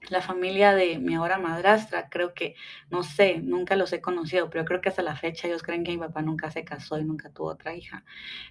la 0.09 0.21
familia 0.21 0.73
de 0.73 0.97
mi 0.99 1.15
ahora 1.15 1.37
madrastra, 1.37 2.09
creo 2.09 2.33
que, 2.33 2.55
no 2.89 3.03
sé, 3.03 3.39
nunca 3.39 3.75
los 3.75 3.93
he 3.93 4.01
conocido, 4.01 4.49
pero 4.49 4.65
creo 4.65 4.81
que 4.81 4.89
hasta 4.89 5.03
la 5.03 5.15
fecha 5.15 5.47
ellos 5.47 5.63
creen 5.63 5.83
que 5.83 5.91
mi 5.91 5.97
papá 5.99 6.21
nunca 6.21 6.49
se 6.51 6.63
casó 6.65 6.97
y 6.99 7.03
nunca 7.05 7.29
tuvo 7.29 7.49
otra 7.49 7.75
hija. 7.75 8.03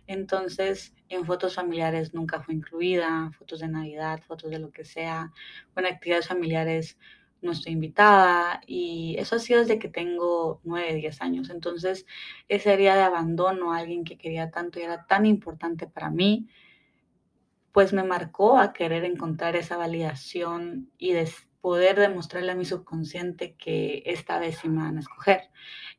Entonces, 0.07 0.95
en 1.09 1.25
fotos 1.27 1.55
familiares 1.57 2.15
nunca 2.15 2.41
fue 2.43 2.55
incluida, 2.55 3.31
fotos 3.39 3.61
de 3.61 3.69
Navidad, 3.69 4.23
fotos 4.27 4.51
de 4.51 4.59
lo 4.61 4.71
que 4.71 4.85
sea, 4.85 5.33
bueno, 5.75 5.89
actividades 5.89 6.29
familiares 6.29 6.99
no 7.43 7.53
estoy 7.53 7.73
invitada 7.73 8.61
y 8.67 9.17
eso 9.19 9.37
ha 9.37 9.39
sido 9.39 9.61
desde 9.61 9.79
que 9.79 9.89
tengo 9.89 10.61
9, 10.65 10.95
10 10.95 11.21
años. 11.23 11.51
Entonces, 11.51 12.07
esa 12.49 12.73
herida 12.73 12.95
de 12.97 13.03
abandono 13.03 13.73
a 13.73 13.79
alguien 13.79 14.05
que 14.05 14.19
quería 14.19 14.51
tanto 14.51 14.79
y 14.79 14.83
era 14.83 15.07
tan 15.07 15.27
importante 15.27 15.87
para 15.87 16.11
mí, 16.11 16.49
pues 17.73 17.93
me 17.93 18.05
marcó 18.05 18.59
a 18.59 18.73
querer 18.73 19.05
encontrar 19.05 19.57
esa 19.57 19.77
validación 19.77 20.91
y 20.99 21.13
de 21.13 21.31
poder 21.61 21.99
demostrarle 21.99 22.53
a 22.53 22.57
mi 22.57 22.65
subconsciente 22.65 23.55
que 23.55 24.03
esta 24.07 24.39
vez 24.39 24.59
sí 24.59 24.69
me 24.69 24.83
van 24.83 24.97
a 24.97 25.01
escoger. 25.01 25.51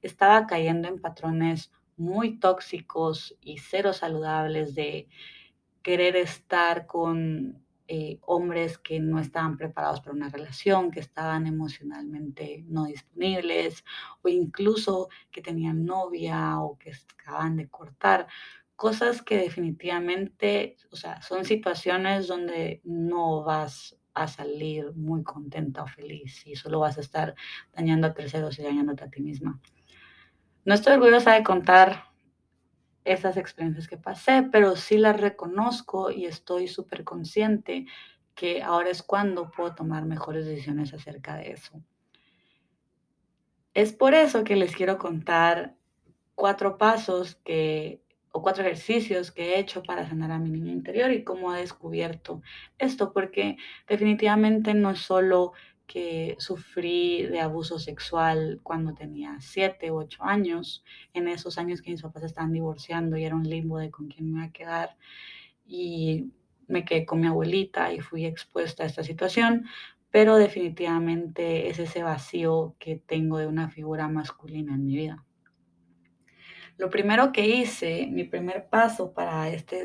Estaba 0.01 0.47
cayendo 0.47 0.87
en 0.87 0.99
patrones 0.99 1.71
muy 1.97 2.39
tóxicos 2.39 3.37
y 3.41 3.59
cero 3.59 3.93
saludables 3.93 4.73
de 4.75 5.07
querer 5.83 6.15
estar 6.15 6.87
con 6.87 7.63
eh, 7.87 8.19
hombres 8.21 8.77
que 8.77 8.99
no 9.01 9.19
estaban 9.19 9.57
preparados 9.57 9.99
para 9.99 10.15
una 10.15 10.29
relación, 10.29 10.91
que 10.91 11.01
estaban 11.01 11.45
emocionalmente 11.45 12.63
no 12.67 12.85
disponibles 12.85 13.83
o 14.21 14.29
incluso 14.29 15.09
que 15.29 15.41
tenían 15.41 15.83
novia 15.83 16.59
o 16.61 16.77
que 16.77 16.93
acaban 17.19 17.57
de 17.57 17.67
cortar 17.67 18.27
cosas 18.81 19.21
que 19.21 19.37
definitivamente, 19.37 20.75
o 20.89 20.95
sea, 20.95 21.21
son 21.21 21.45
situaciones 21.45 22.27
donde 22.27 22.81
no 22.83 23.43
vas 23.43 23.95
a 24.15 24.27
salir 24.27 24.91
muy 24.95 25.21
contenta 25.21 25.83
o 25.83 25.87
feliz 25.87 26.47
y 26.47 26.55
solo 26.55 26.79
vas 26.79 26.97
a 26.97 27.01
estar 27.01 27.35
dañando 27.73 28.07
a 28.07 28.15
terceros 28.15 28.57
y 28.57 28.63
dañándote 28.63 29.03
a 29.03 29.09
ti 29.11 29.21
misma. 29.21 29.61
No 30.65 30.73
estoy 30.73 30.93
orgullosa 30.93 31.33
de 31.33 31.43
contar 31.43 32.05
esas 33.05 33.37
experiencias 33.37 33.87
que 33.87 33.97
pasé, 33.97 34.49
pero 34.51 34.75
sí 34.75 34.97
las 34.97 35.21
reconozco 35.21 36.09
y 36.09 36.25
estoy 36.25 36.67
súper 36.67 37.03
consciente 37.03 37.85
que 38.33 38.63
ahora 38.63 38.89
es 38.89 39.03
cuando 39.03 39.51
puedo 39.51 39.75
tomar 39.75 40.05
mejores 40.05 40.47
decisiones 40.47 40.91
acerca 40.91 41.35
de 41.35 41.51
eso. 41.51 41.83
Es 43.75 43.93
por 43.93 44.15
eso 44.15 44.43
que 44.43 44.55
les 44.55 44.75
quiero 44.75 44.97
contar 44.97 45.75
cuatro 46.33 46.79
pasos 46.79 47.35
que 47.45 48.01
o 48.31 48.41
cuatro 48.41 48.63
ejercicios 48.63 49.31
que 49.31 49.55
he 49.55 49.59
hecho 49.59 49.83
para 49.83 50.07
sanar 50.07 50.31
a 50.31 50.39
mi 50.39 50.49
niño 50.49 50.71
interior 50.71 51.11
y 51.11 51.23
cómo 51.23 51.53
he 51.53 51.59
descubierto 51.59 52.41
esto, 52.77 53.11
porque 53.13 53.57
definitivamente 53.87 54.73
no 54.73 54.91
es 54.91 54.99
solo 54.99 55.53
que 55.85 56.37
sufrí 56.39 57.23
de 57.23 57.41
abuso 57.41 57.77
sexual 57.77 58.61
cuando 58.63 58.93
tenía 58.93 59.35
siete 59.41 59.91
u 59.91 59.97
ocho 59.97 60.23
años, 60.23 60.85
en 61.13 61.27
esos 61.27 61.57
años 61.57 61.81
que 61.81 61.91
mis 61.91 62.01
papás 62.01 62.23
estaban 62.23 62.53
divorciando 62.53 63.17
y 63.17 63.25
era 63.25 63.35
un 63.35 63.43
limbo 63.43 63.77
de 63.77 63.91
con 63.91 64.07
quién 64.07 64.31
me 64.31 64.39
iba 64.39 64.47
a 64.47 64.53
quedar 64.53 64.95
y 65.65 66.31
me 66.67 66.85
quedé 66.85 67.05
con 67.05 67.19
mi 67.19 67.27
abuelita 67.27 67.91
y 67.91 67.99
fui 67.99 68.25
expuesta 68.25 68.83
a 68.83 68.85
esta 68.85 69.03
situación, 69.03 69.65
pero 70.09 70.37
definitivamente 70.37 71.67
es 71.67 71.79
ese 71.79 72.03
vacío 72.03 72.75
que 72.79 72.95
tengo 72.95 73.37
de 73.37 73.47
una 73.47 73.69
figura 73.69 74.07
masculina 74.07 74.73
en 74.75 74.85
mi 74.85 74.95
vida. 74.95 75.25
Lo 76.81 76.89
primero 76.89 77.31
que 77.31 77.45
hice, 77.45 78.07
mi 78.07 78.23
primer 78.23 78.67
paso 78.67 79.13
para 79.13 79.49
esta 79.49 79.75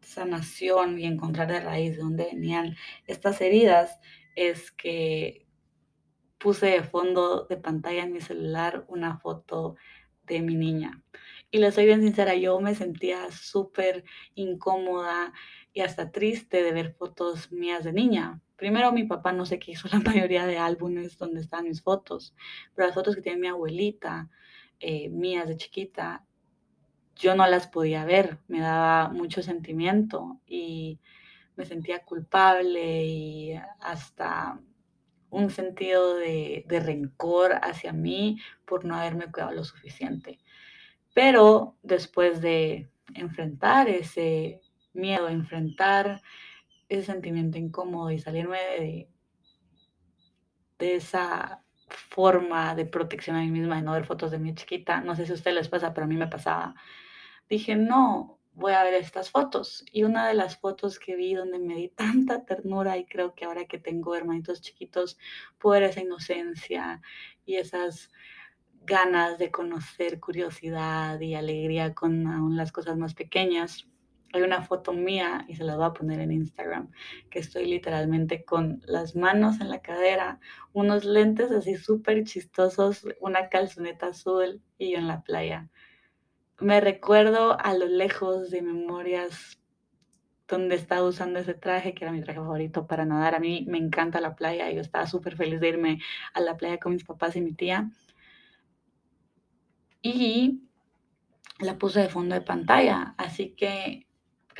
sanación 0.00 0.98
y 0.98 1.04
encontrar 1.04 1.46
de 1.46 1.60
raíz 1.60 1.92
de 1.92 2.02
dónde 2.02 2.24
venían 2.24 2.76
estas 3.06 3.40
heridas, 3.40 4.00
es 4.34 4.72
que 4.72 5.46
puse 6.36 6.66
de 6.66 6.82
fondo 6.82 7.46
de 7.48 7.56
pantalla 7.58 8.02
en 8.02 8.12
mi 8.12 8.20
celular 8.20 8.84
una 8.88 9.18
foto 9.18 9.76
de 10.26 10.42
mi 10.42 10.56
niña. 10.56 11.00
Y 11.52 11.58
le 11.58 11.70
soy 11.70 11.86
bien 11.86 12.02
sincera, 12.02 12.34
yo 12.34 12.58
me 12.58 12.74
sentía 12.74 13.30
súper 13.30 14.02
incómoda 14.34 15.32
y 15.72 15.82
hasta 15.82 16.10
triste 16.10 16.64
de 16.64 16.72
ver 16.72 16.92
fotos 16.94 17.52
mías 17.52 17.84
de 17.84 17.92
niña. 17.92 18.40
Primero, 18.56 18.90
mi 18.90 19.04
papá 19.04 19.30
no 19.30 19.46
sé 19.46 19.60
qué 19.60 19.70
hizo 19.70 19.86
la 19.92 20.00
mayoría 20.04 20.44
de 20.44 20.58
álbumes 20.58 21.16
donde 21.18 21.40
están 21.40 21.68
mis 21.68 21.82
fotos, 21.82 22.34
pero 22.74 22.88
las 22.88 22.96
fotos 22.96 23.14
que 23.14 23.22
tiene 23.22 23.38
mi 23.38 23.46
abuelita, 23.46 24.28
eh, 24.80 25.08
mías 25.08 25.46
de 25.46 25.56
chiquita, 25.56 26.24
yo 27.16 27.34
no 27.34 27.46
las 27.46 27.66
podía 27.66 28.04
ver, 28.04 28.38
me 28.48 28.60
daba 28.60 29.10
mucho 29.10 29.42
sentimiento 29.42 30.40
y 30.46 30.98
me 31.56 31.66
sentía 31.66 32.02
culpable 32.04 33.04
y 33.04 33.52
hasta 33.80 34.60
un 35.28 35.50
sentido 35.50 36.16
de, 36.16 36.64
de, 36.66 36.80
rencor 36.80 37.52
hacia 37.62 37.92
mí 37.92 38.40
por 38.64 38.84
no 38.84 38.96
haberme 38.96 39.30
cuidado 39.30 39.52
lo 39.52 39.64
suficiente. 39.64 40.40
Pero 41.14 41.76
después 41.82 42.40
de 42.40 42.90
enfrentar 43.14 43.88
ese 43.88 44.60
miedo, 44.92 45.28
enfrentar 45.28 46.22
ese 46.88 47.04
sentimiento 47.04 47.58
incómodo 47.58 48.10
y 48.10 48.18
salirme 48.18 48.58
de, 48.58 49.08
de 50.78 50.94
esa 50.96 51.62
forma 51.90 52.74
de 52.74 52.86
protección 52.86 53.36
a 53.36 53.40
mí 53.40 53.50
misma 53.50 53.76
de 53.76 53.82
no 53.82 53.92
ver 53.92 54.04
fotos 54.04 54.30
de 54.30 54.38
mi 54.38 54.54
chiquita. 54.54 55.00
No 55.00 55.16
sé 55.16 55.26
si 55.26 55.32
a 55.32 55.34
ustedes 55.34 55.56
les 55.56 55.68
pasa, 55.68 55.92
pero 55.94 56.04
a 56.04 56.08
mí 56.08 56.16
me 56.16 56.28
pasaba. 56.28 56.74
Dije, 57.48 57.76
no, 57.76 58.38
voy 58.52 58.72
a 58.72 58.84
ver 58.84 58.94
estas 58.94 59.30
fotos. 59.30 59.84
Y 59.92 60.04
una 60.04 60.28
de 60.28 60.34
las 60.34 60.56
fotos 60.56 60.98
que 60.98 61.16
vi 61.16 61.34
donde 61.34 61.58
me 61.58 61.74
di 61.74 61.88
tanta 61.96 62.44
ternura 62.44 62.96
y 62.96 63.06
creo 63.06 63.34
que 63.34 63.44
ahora 63.44 63.66
que 63.66 63.78
tengo 63.78 64.14
hermanitos 64.14 64.60
chiquitos, 64.60 65.18
puedo 65.58 65.84
esa 65.84 66.00
inocencia 66.00 67.02
y 67.44 67.56
esas 67.56 68.10
ganas 68.82 69.38
de 69.38 69.50
conocer, 69.50 70.20
curiosidad 70.20 71.20
y 71.20 71.34
alegría 71.34 71.94
con 71.94 72.26
aún 72.26 72.56
las 72.56 72.72
cosas 72.72 72.96
más 72.96 73.14
pequeñas 73.14 73.86
hay 74.32 74.42
una 74.42 74.62
foto 74.62 74.92
mía 74.92 75.44
y 75.48 75.56
se 75.56 75.64
la 75.64 75.76
voy 75.76 75.86
a 75.86 75.92
poner 75.92 76.20
en 76.20 76.32
Instagram, 76.32 76.90
que 77.30 77.40
estoy 77.40 77.66
literalmente 77.66 78.44
con 78.44 78.80
las 78.86 79.16
manos 79.16 79.60
en 79.60 79.70
la 79.70 79.80
cadera, 79.80 80.40
unos 80.72 81.04
lentes 81.04 81.50
así 81.50 81.76
súper 81.76 82.24
chistosos, 82.24 83.06
una 83.20 83.48
calzoneta 83.48 84.08
azul 84.08 84.62
y 84.78 84.92
yo 84.92 84.98
en 84.98 85.08
la 85.08 85.22
playa. 85.22 85.68
Me 86.60 86.80
recuerdo 86.80 87.58
a 87.58 87.74
lo 87.74 87.86
lejos 87.86 88.50
de 88.50 88.62
memorias 88.62 89.58
donde 90.46 90.74
estaba 90.74 91.06
usando 91.06 91.38
ese 91.38 91.54
traje, 91.54 91.94
que 91.94 92.04
era 92.04 92.12
mi 92.12 92.20
traje 92.20 92.40
favorito 92.40 92.86
para 92.86 93.04
nadar. 93.04 93.34
A 93.34 93.40
mí 93.40 93.64
me 93.68 93.78
encanta 93.78 94.20
la 94.20 94.34
playa 94.34 94.70
yo 94.70 94.80
estaba 94.80 95.06
súper 95.06 95.36
feliz 95.36 95.60
de 95.60 95.68
irme 95.68 96.00
a 96.34 96.40
la 96.40 96.56
playa 96.56 96.78
con 96.78 96.92
mis 96.92 97.04
papás 97.04 97.36
y 97.36 97.40
mi 97.40 97.52
tía. 97.54 97.90
Y 100.02 100.62
la 101.60 101.78
puse 101.78 102.00
de 102.00 102.08
fondo 102.08 102.34
de 102.34 102.40
pantalla, 102.40 103.14
así 103.18 103.54
que 103.54 104.06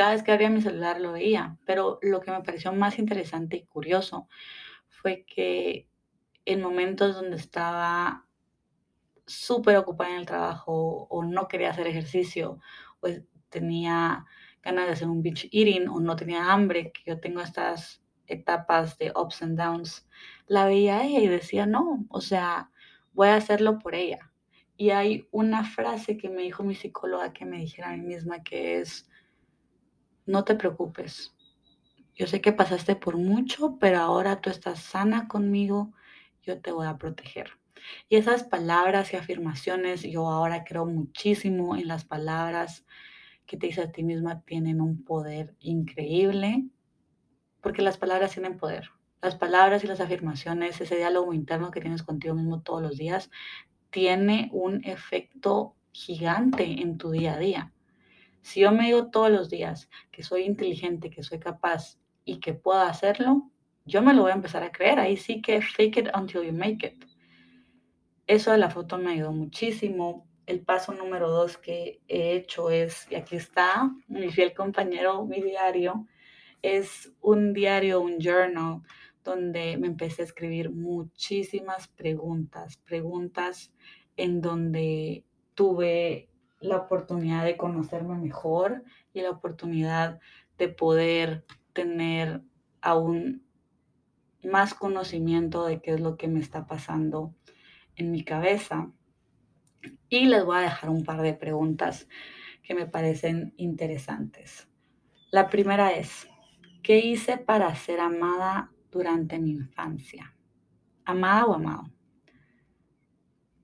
cada 0.00 0.12
vez 0.12 0.22
que 0.22 0.32
abría 0.32 0.48
mi 0.48 0.62
celular 0.62 0.98
lo 0.98 1.12
veía, 1.12 1.58
pero 1.66 1.98
lo 2.00 2.22
que 2.22 2.30
me 2.30 2.40
pareció 2.40 2.72
más 2.72 2.98
interesante 2.98 3.58
y 3.58 3.66
curioso 3.66 4.28
fue 4.88 5.26
que 5.26 5.90
en 6.46 6.62
momentos 6.62 7.14
donde 7.14 7.36
estaba 7.36 8.24
súper 9.26 9.76
ocupada 9.76 10.12
en 10.12 10.20
el 10.20 10.24
trabajo 10.24 11.06
o 11.10 11.22
no 11.22 11.48
quería 11.48 11.68
hacer 11.68 11.86
ejercicio 11.86 12.60
o 13.00 13.08
tenía 13.50 14.24
ganas 14.62 14.86
de 14.86 14.92
hacer 14.92 15.06
un 15.06 15.22
beach 15.22 15.50
eating 15.52 15.86
o 15.88 16.00
no 16.00 16.16
tenía 16.16 16.50
hambre, 16.50 16.92
que 16.92 17.02
yo 17.04 17.20
tengo 17.20 17.42
estas 17.42 18.02
etapas 18.26 18.96
de 18.96 19.12
ups 19.14 19.42
and 19.42 19.58
downs, 19.58 20.08
la 20.46 20.64
veía 20.64 21.04
ella 21.04 21.20
y 21.20 21.28
decía, 21.28 21.66
no, 21.66 22.06
o 22.08 22.22
sea, 22.22 22.70
voy 23.12 23.28
a 23.28 23.36
hacerlo 23.36 23.78
por 23.78 23.94
ella. 23.94 24.32
Y 24.78 24.92
hay 24.92 25.28
una 25.30 25.62
frase 25.62 26.16
que 26.16 26.30
me 26.30 26.40
dijo 26.40 26.62
mi 26.62 26.74
psicóloga 26.74 27.34
que 27.34 27.44
me 27.44 27.58
dijera 27.58 27.90
a 27.90 27.96
mí 27.98 28.00
misma 28.00 28.42
que 28.42 28.80
es, 28.80 29.09
no 30.30 30.44
te 30.44 30.54
preocupes. 30.54 31.34
Yo 32.14 32.26
sé 32.26 32.40
que 32.40 32.52
pasaste 32.52 32.96
por 32.96 33.16
mucho, 33.16 33.78
pero 33.78 33.98
ahora 33.98 34.40
tú 34.40 34.50
estás 34.50 34.80
sana 34.80 35.26
conmigo, 35.26 35.92
yo 36.42 36.60
te 36.60 36.72
voy 36.72 36.86
a 36.86 36.98
proteger. 36.98 37.50
Y 38.08 38.16
esas 38.16 38.44
palabras 38.44 39.12
y 39.12 39.16
afirmaciones, 39.16 40.02
yo 40.02 40.28
ahora 40.28 40.64
creo 40.64 40.86
muchísimo 40.86 41.76
en 41.76 41.88
las 41.88 42.04
palabras 42.04 42.84
que 43.46 43.56
te 43.56 43.66
dices 43.66 43.86
a 43.86 43.92
ti 43.92 44.04
misma, 44.04 44.42
tienen 44.42 44.80
un 44.80 45.02
poder 45.02 45.56
increíble, 45.58 46.66
porque 47.60 47.82
las 47.82 47.98
palabras 47.98 48.32
tienen 48.32 48.58
poder. 48.58 48.90
Las 49.22 49.34
palabras 49.34 49.82
y 49.82 49.88
las 49.88 50.00
afirmaciones, 50.00 50.80
ese 50.80 50.96
diálogo 50.96 51.34
interno 51.34 51.70
que 51.70 51.80
tienes 51.80 52.04
contigo 52.04 52.34
mismo 52.34 52.62
todos 52.62 52.80
los 52.80 52.96
días, 52.96 53.30
tiene 53.90 54.50
un 54.52 54.84
efecto 54.84 55.74
gigante 55.90 56.80
en 56.80 56.96
tu 56.96 57.10
día 57.10 57.34
a 57.34 57.38
día. 57.38 57.72
Si 58.42 58.60
yo 58.60 58.72
me 58.72 58.86
digo 58.86 59.10
todos 59.10 59.30
los 59.30 59.50
días 59.50 59.90
que 60.10 60.22
soy 60.22 60.42
inteligente, 60.42 61.10
que 61.10 61.22
soy 61.22 61.38
capaz 61.38 61.98
y 62.24 62.40
que 62.40 62.54
puedo 62.54 62.80
hacerlo, 62.80 63.50
yo 63.84 64.02
me 64.02 64.14
lo 64.14 64.22
voy 64.22 64.30
a 64.30 64.34
empezar 64.34 64.62
a 64.62 64.72
creer. 64.72 64.98
Ahí 64.98 65.16
sí 65.16 65.42
que 65.42 65.60
fake 65.60 65.96
it 65.98 66.08
until 66.14 66.42
you 66.42 66.52
make 66.52 66.86
it. 66.86 67.04
Eso 68.26 68.52
de 68.52 68.58
la 68.58 68.70
foto 68.70 68.98
me 68.98 69.12
ayudó 69.12 69.32
muchísimo. 69.32 70.26
El 70.46 70.60
paso 70.60 70.92
número 70.92 71.30
dos 71.30 71.58
que 71.58 72.00
he 72.08 72.32
hecho 72.34 72.70
es, 72.70 73.06
y 73.10 73.14
aquí 73.14 73.36
está 73.36 73.90
mi 74.08 74.30
fiel 74.30 74.54
compañero, 74.54 75.24
mi 75.26 75.42
diario, 75.42 76.06
es 76.62 77.12
un 77.20 77.52
diario, 77.52 78.00
un 78.00 78.18
journal, 78.18 78.82
donde 79.22 79.76
me 79.76 79.86
empecé 79.86 80.22
a 80.22 80.24
escribir 80.24 80.70
muchísimas 80.70 81.88
preguntas, 81.88 82.78
preguntas 82.78 83.72
en 84.16 84.40
donde 84.40 85.24
tuve 85.54 86.29
la 86.60 86.76
oportunidad 86.76 87.44
de 87.44 87.56
conocerme 87.56 88.16
mejor 88.16 88.84
y 89.12 89.22
la 89.22 89.30
oportunidad 89.30 90.20
de 90.58 90.68
poder 90.68 91.44
tener 91.72 92.42
aún 92.82 93.42
más 94.44 94.74
conocimiento 94.74 95.66
de 95.66 95.80
qué 95.80 95.92
es 95.92 96.00
lo 96.00 96.16
que 96.16 96.28
me 96.28 96.40
está 96.40 96.66
pasando 96.66 97.34
en 97.96 98.10
mi 98.10 98.24
cabeza. 98.24 98.90
Y 100.08 100.26
les 100.26 100.44
voy 100.44 100.58
a 100.58 100.62
dejar 100.62 100.90
un 100.90 101.04
par 101.04 101.22
de 101.22 101.34
preguntas 101.34 102.08
que 102.62 102.74
me 102.74 102.86
parecen 102.86 103.54
interesantes. 103.56 104.68
La 105.30 105.48
primera 105.48 105.92
es, 105.92 106.28
¿qué 106.82 106.98
hice 106.98 107.38
para 107.38 107.74
ser 107.74 108.00
amada 108.00 108.70
durante 108.90 109.38
mi 109.38 109.52
infancia? 109.52 110.34
¿Amada 111.04 111.46
o 111.46 111.54
amado? 111.54 111.84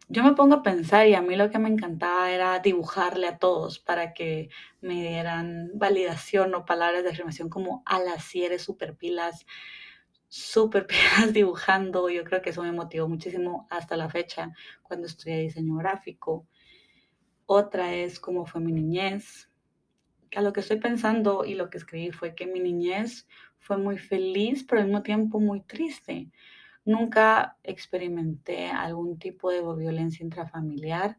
Yo 0.09 0.23
me 0.23 0.35
pongo 0.35 0.57
a 0.57 0.63
pensar 0.63 1.09
y 1.09 1.15
a 1.15 1.23
mí 1.23 1.35
lo 1.35 1.51
que 1.51 1.59
me 1.59 1.69
encantaba 1.69 2.31
era 2.31 2.59
dibujarle 2.61 3.27
a 3.27 3.39
todos 3.39 3.81
para 3.81 4.15
que 4.15 4.51
me 4.81 4.95
dieran 4.95 5.71
validación 5.75 6.55
o 6.55 6.65
palabras 6.65 7.03
de 7.03 7.11
afirmación 7.11 7.49
como 7.49 7.83
a 7.87 7.99
las 7.99 8.25
si 8.25 8.45
eres 8.45 8.63
super 8.63 8.97
pilas, 8.97 9.47
super 10.29 10.87
pilas 10.87 11.33
dibujando. 11.33 12.09
Yo 12.09 12.23
creo 12.25 12.41
que 12.41 12.51
eso 12.51 12.63
me 12.63 12.73
motivó 12.73 13.09
muchísimo 13.09 13.67
hasta 13.69 13.97
la 13.97 14.09
fecha 14.09 14.53
cuando 14.83 15.09
estudié 15.09 15.41
diseño 15.41 15.77
gráfico. 15.77 16.47
Otra 17.47 17.95
es 17.95 18.21
cómo 18.21 18.47
fue 18.47 18.61
mi 18.61 18.73
niñez. 18.73 19.51
A 20.37 20.41
lo 20.41 20.53
que 20.53 20.61
estoy 20.61 20.79
pensando 20.79 21.45
y 21.45 21.55
lo 21.55 21.69
que 21.69 21.79
escribí 21.79 22.13
fue 22.13 22.35
que 22.37 22.47
mi 22.47 22.61
niñez 22.61 23.27
fue 23.59 23.77
muy 23.77 23.99
feliz, 23.99 24.65
pero 24.65 24.83
al 24.83 24.87
mismo 24.87 25.03
tiempo 25.03 25.41
muy 25.41 25.63
triste 25.63 26.31
Nunca 26.87 27.59
experimenté 27.65 28.69
algún 28.69 29.19
tipo 29.19 29.51
de 29.51 29.61
violencia 29.77 30.25
intrafamiliar, 30.25 31.19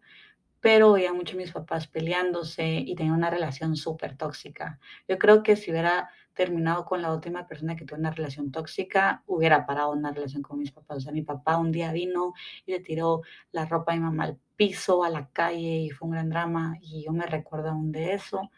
pero 0.61 0.93
veía 0.93 1.13
mucho 1.13 1.35
a 1.35 1.37
mis 1.37 1.51
papás 1.51 1.87
peleándose 1.87 2.65
y 2.65 2.95
tenía 2.95 3.13
una 3.13 3.29
relación 3.29 3.75
súper 3.75 4.17
tóxica. 4.17 4.79
Yo 5.07 5.17
creo 5.19 5.43
que 5.43 5.57
si 5.57 5.69
hubiera 5.69 6.09
terminado 6.33 6.85
con 6.85 7.01
la 7.01 7.13
última 7.13 7.47
persona 7.47 7.75
que 7.75 7.83
tuvo 7.83 7.99
una 7.99 8.11
relación 8.11 8.51
tóxica, 8.51 9.23
hubiera 9.27 9.65
parado 9.65 9.91
una 9.91 10.11
relación 10.11 10.41
con 10.41 10.57
mis 10.57 10.71
papás. 10.71 10.97
O 10.97 11.01
sea, 11.01 11.11
mi 11.11 11.21
papá 11.21 11.57
un 11.57 11.71
día 11.71 11.91
vino 11.91 12.33
y 12.65 12.71
le 12.71 12.79
tiró 12.79 13.21
la 13.51 13.65
ropa 13.65 13.91
de 13.91 13.99
mi 13.99 14.05
mamá 14.05 14.23
al 14.23 14.39
piso, 14.55 15.03
a 15.03 15.09
la 15.09 15.29
calle, 15.31 15.77
y 15.79 15.89
fue 15.89 16.07
un 16.07 16.13
gran 16.13 16.29
drama, 16.29 16.77
y 16.81 17.03
yo 17.03 17.11
me 17.11 17.25
recuerdo 17.25 17.69
aún 17.69 17.91
de 17.91 18.13
eso 18.13 18.49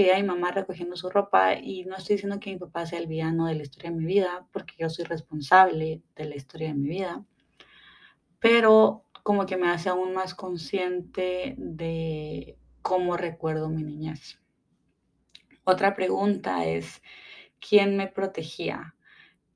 llegué 0.00 0.14
a 0.14 0.20
mi 0.20 0.24
mamá 0.24 0.50
recogiendo 0.50 0.96
su 0.96 1.10
ropa 1.10 1.54
y 1.54 1.84
no 1.84 1.96
estoy 1.96 2.16
diciendo 2.16 2.40
que 2.40 2.50
mi 2.50 2.58
papá 2.58 2.86
sea 2.86 2.98
el 2.98 3.06
villano 3.06 3.46
de 3.46 3.54
la 3.54 3.62
historia 3.62 3.90
de 3.90 3.96
mi 3.96 4.04
vida, 4.04 4.46
porque 4.52 4.74
yo 4.78 4.90
soy 4.90 5.04
responsable 5.04 6.02
de 6.16 6.24
la 6.24 6.36
historia 6.36 6.68
de 6.68 6.74
mi 6.74 6.88
vida, 6.88 7.24
pero 8.38 9.04
como 9.22 9.46
que 9.46 9.56
me 9.56 9.68
hace 9.68 9.88
aún 9.88 10.14
más 10.14 10.34
consciente 10.34 11.54
de 11.58 12.58
cómo 12.82 13.16
recuerdo 13.16 13.68
mi 13.68 13.82
niñez. 13.82 14.40
Otra 15.64 15.94
pregunta 15.94 16.64
es, 16.64 17.02
¿quién 17.60 17.96
me 17.96 18.08
protegía? 18.08 18.94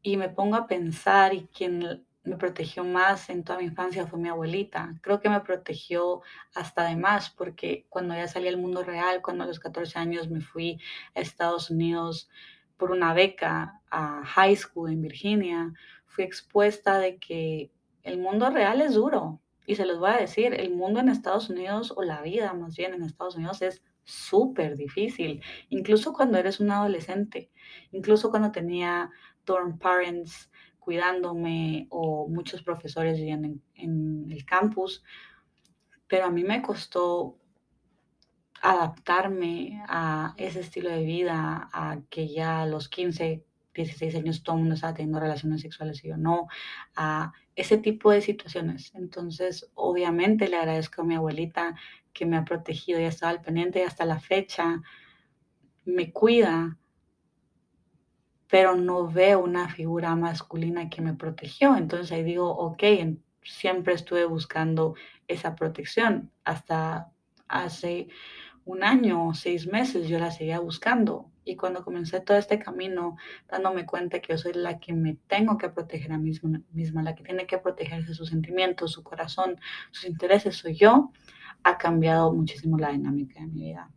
Y 0.03 0.17
me 0.17 0.29
pongo 0.29 0.57
a 0.57 0.67
pensar 0.67 1.35
y 1.35 1.49
quién 1.49 2.07
me 2.25 2.37
protegió 2.37 2.85
más 2.85 3.29
en 3.29 3.45
toda 3.45 3.59
mi 3.59 3.67
infancia 3.67 4.07
fue 4.07 4.19
mi 4.19 4.29
abuelita. 4.29 4.95
Creo 5.03 5.21
que 5.21 5.29
me 5.29 5.41
protegió 5.41 6.23
hasta 6.55 6.89
de 6.89 6.97
más 6.97 7.31
porque 7.31 7.87
cuando 7.91 8.15
ya 8.15 8.27
salí 8.27 8.49
al 8.49 8.57
mundo 8.57 8.83
real, 8.83 9.21
cuando 9.23 9.45
a 9.45 9.47
los 9.47 9.61
14 9.61 9.99
años 9.99 10.31
me 10.31 10.41
fui 10.41 10.81
a 11.15 11.21
Estados 11.21 11.71
Unidos 11.71 12.31
por 12.79 12.91
una 12.91 13.13
beca 13.13 13.81
a 13.91 14.25
high 14.25 14.57
school 14.57 14.91
en 14.91 15.03
Virginia, 15.03 15.73
fui 16.07 16.25
expuesta 16.25 16.99
de 16.99 17.19
que 17.19 17.71
el 18.03 18.19
mundo 18.19 18.51
real 18.51 18.81
es 18.81 18.95
duro. 18.95 19.41
Y 19.67 19.77
se 19.77 19.87
los 19.87 19.99
voy 19.99 20.11
a 20.11 20.19
decir, 20.19 20.55
el 20.55 20.75
mundo 20.75 21.01
en 21.01 21.09
Estados 21.09 21.49
Unidos, 21.49 21.93
o 21.97 22.03
la 22.03 22.21
vida 22.21 22.53
más 22.53 22.77
bien 22.77 22.93
en 22.93 23.03
Estados 23.03 23.37
Unidos, 23.37 23.63
es 23.63 23.83
súper 24.05 24.77
difícil, 24.77 25.43
incluso 25.71 26.13
cuando 26.13 26.37
eres 26.37 26.61
un 26.61 26.71
adolescente, 26.71 27.51
incluso 27.91 28.31
cuando 28.31 28.53
tenía 28.53 29.11
dorm 29.47 29.79
parents, 29.79 30.51
cuidándome 30.85 31.87
o 31.91 32.29
muchos 32.29 32.63
profesores 32.63 33.17
vivían 33.17 33.61
en, 33.75 34.31
el 34.31 34.45
campus, 34.45 35.03
pero 36.07 36.27
a 36.27 36.31
mí 36.31 36.45
me 36.45 36.63
costó 36.63 37.39
adaptarme 38.61 39.83
a 39.89 40.35
ese 40.37 40.61
estilo 40.61 40.91
de 40.91 41.05
vida, 41.05 41.69
a 41.73 42.01
que 42.11 42.29
ya 42.29 42.63
a 42.63 42.67
los 42.67 42.89
15, 42.89 43.45
16 43.75 44.15
años 44.17 44.43
todo 44.43 44.57
el 44.57 44.61
mundo 44.61 44.75
estaba 44.75 44.95
teniendo 44.95 45.21
relaciones 45.21 45.63
sexuales 45.63 46.05
y 46.05 46.09
yo 46.09 46.17
no, 46.17 46.47
a 46.95 47.33
ese 47.57 47.79
tipo 47.79 48.11
de 48.11 48.21
situaciones. 48.21 48.93
Entonces, 48.95 49.71
obviamente 49.75 50.49
le 50.49 50.57
agradezco 50.57 51.03
a 51.03 51.05
mi 51.05 51.15
abuelita 51.15 51.77
que 52.13 52.27
me 52.27 52.37
ha 52.37 52.45
protegido 52.45 53.01
y 53.01 53.05
ha 53.05 53.09
estado 53.09 53.31
al 53.31 53.43
pendiente 53.43 53.81
y 53.81 53.83
hasta 53.83 54.05
la 54.05 54.21
fecha 54.21 54.81
me 55.85 56.13
cuida 56.13 56.79
pero 58.55 58.77
no 58.77 59.09
veo 59.09 59.43
una 59.43 59.69
figura 59.69 60.15
masculina 60.15 60.89
que 60.89 61.03
me 61.03 61.13
protegió. 61.13 61.75
Entonces 61.77 62.13
ahí 62.13 62.23
digo, 62.23 62.49
ok, 62.49 62.85
siempre 63.43 63.95
estuve 63.95 64.27
buscando 64.27 64.95
esa 65.27 65.57
protección. 65.57 66.31
Hasta 66.45 67.11
hace 67.49 68.07
un 68.65 68.85
año 68.85 69.27
o 69.27 69.35
seis 69.35 69.67
meses 69.67 70.07
yo 70.07 70.21
la 70.21 70.31
seguía 70.31 70.61
buscando. 70.61 71.33
Y 71.45 71.57
cuando 71.57 71.83
comencé 71.83 72.21
todo 72.21 72.37
este 72.37 72.61
camino, 72.61 73.17
dándome 73.49 73.87
cuenta 73.87 74.21
que 74.21 74.35
yo 74.35 74.39
soy 74.39 74.53
la 74.53 74.79
que 74.79 74.93
me 74.93 75.17
tengo 75.27 75.59
que 75.59 75.71
proteger 75.71 76.13
a 76.13 76.19
mí 76.19 76.29
misma, 76.29 76.63
misma, 76.71 77.03
la 77.03 77.17
que 77.17 77.25
tiene 77.25 77.49
que 77.49 77.59
protegerse 77.59 78.15
sus 78.15 78.29
sentimientos, 78.29 78.93
su 78.93 79.03
corazón, 79.03 79.57
sus 79.91 80.05
intereses, 80.05 80.55
soy 80.55 80.77
yo, 80.77 81.11
ha 81.65 81.77
cambiado 81.77 82.33
muchísimo 82.33 82.79
la 82.79 82.93
dinámica 82.93 83.41
de 83.41 83.47
mi 83.49 83.63
vida. 83.63 83.91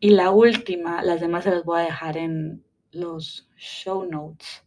Y 0.00 0.10
la 0.10 0.32
última, 0.32 1.04
las 1.04 1.20
demás 1.20 1.44
se 1.44 1.50
las 1.50 1.64
voy 1.64 1.82
a 1.82 1.84
dejar 1.84 2.16
en, 2.16 2.64
los 2.92 3.48
show 3.56 4.04
notes, 4.04 4.64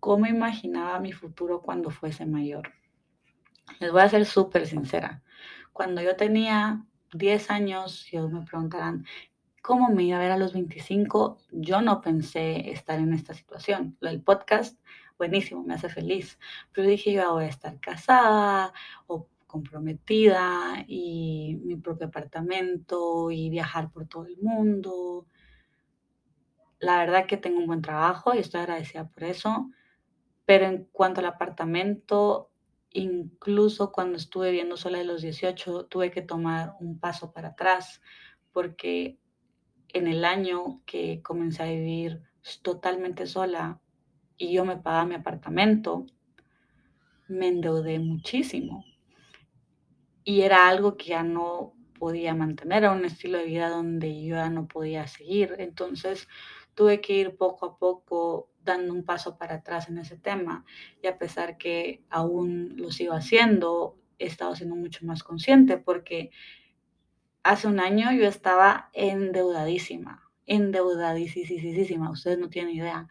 cómo 0.00 0.26
imaginaba 0.26 1.00
mi 1.00 1.12
futuro 1.12 1.60
cuando 1.62 1.90
fuese 1.90 2.26
mayor. 2.26 2.72
Les 3.80 3.92
voy 3.92 4.02
a 4.02 4.08
ser 4.08 4.24
súper 4.24 4.66
sincera. 4.66 5.22
Cuando 5.72 6.00
yo 6.02 6.16
tenía 6.16 6.84
10 7.12 7.50
años, 7.50 8.06
yo 8.10 8.28
me 8.28 8.42
preguntarán, 8.42 9.06
¿cómo 9.62 9.88
me 9.90 10.04
iba 10.04 10.16
a 10.16 10.20
ver 10.20 10.30
a 10.30 10.38
los 10.38 10.52
25? 10.52 11.38
Yo 11.52 11.82
no 11.82 12.00
pensé 12.00 12.70
estar 12.70 12.98
en 12.98 13.12
esta 13.12 13.34
situación. 13.34 13.96
Del 14.00 14.22
podcast, 14.22 14.80
buenísimo, 15.18 15.62
me 15.62 15.74
hace 15.74 15.88
feliz. 15.88 16.38
Pero 16.72 16.88
dije, 16.88 17.12
yo 17.12 17.32
voy 17.32 17.44
a 17.44 17.48
estar 17.48 17.78
casada 17.80 18.72
o 19.06 19.28
comprometida 19.46 20.84
y 20.86 21.58
mi 21.64 21.76
propio 21.76 22.06
apartamento 22.06 23.30
y 23.30 23.48
viajar 23.50 23.90
por 23.90 24.06
todo 24.06 24.26
el 24.26 24.38
mundo 24.38 25.26
la 26.80 26.98
verdad 26.98 27.26
que 27.26 27.36
tengo 27.36 27.58
un 27.58 27.66
buen 27.66 27.82
trabajo 27.82 28.34
y 28.34 28.38
estoy 28.38 28.60
agradecida 28.60 29.08
por 29.08 29.24
eso, 29.24 29.70
pero 30.46 30.66
en 30.66 30.84
cuanto 30.92 31.20
al 31.20 31.26
apartamento, 31.26 32.50
incluso 32.90 33.92
cuando 33.92 34.16
estuve 34.16 34.50
viviendo 34.50 34.76
sola 34.76 34.98
de 34.98 35.04
los 35.04 35.22
18, 35.22 35.86
tuve 35.86 36.10
que 36.10 36.22
tomar 36.22 36.74
un 36.80 36.98
paso 36.98 37.32
para 37.32 37.48
atrás 37.48 38.00
porque 38.52 39.18
en 39.92 40.06
el 40.06 40.24
año 40.24 40.82
que 40.86 41.22
comencé 41.22 41.62
a 41.62 41.66
vivir 41.66 42.22
totalmente 42.62 43.26
sola 43.26 43.80
y 44.36 44.52
yo 44.52 44.64
me 44.64 44.76
pagaba 44.76 45.06
mi 45.06 45.14
apartamento, 45.16 46.06
me 47.28 47.48
endeudé 47.48 47.98
muchísimo. 48.00 48.84
y 50.24 50.42
era 50.42 50.68
algo 50.68 50.96
que 50.96 51.06
ya 51.10 51.22
no 51.22 51.74
podía 51.98 52.34
mantener, 52.34 52.78
era 52.84 52.92
un 52.92 53.04
estilo 53.04 53.38
de 53.38 53.46
vida 53.46 53.68
donde 53.70 54.22
yo 54.22 54.36
ya 54.36 54.50
no 54.50 54.68
podía 54.68 55.06
seguir. 55.06 55.56
Entonces 55.58 56.28
tuve 56.78 57.00
que 57.00 57.12
ir 57.12 57.36
poco 57.36 57.66
a 57.66 57.76
poco 57.76 58.52
dando 58.62 58.94
un 58.94 59.02
paso 59.02 59.36
para 59.36 59.56
atrás 59.56 59.88
en 59.88 59.98
ese 59.98 60.16
tema 60.16 60.64
y 61.02 61.08
a 61.08 61.18
pesar 61.18 61.58
que 61.58 62.04
aún 62.08 62.74
lo 62.76 62.92
sigo 62.92 63.14
haciendo, 63.14 63.98
he 64.20 64.26
estado 64.26 64.54
siendo 64.54 64.76
mucho 64.76 65.04
más 65.04 65.24
consciente 65.24 65.76
porque 65.76 66.30
hace 67.42 67.66
un 67.66 67.80
año 67.80 68.12
yo 68.12 68.28
estaba 68.28 68.90
endeudadísima, 68.92 70.30
endeudadísima, 70.46 72.12
ustedes 72.12 72.38
no 72.38 72.48
tienen 72.48 72.76
idea. 72.76 73.08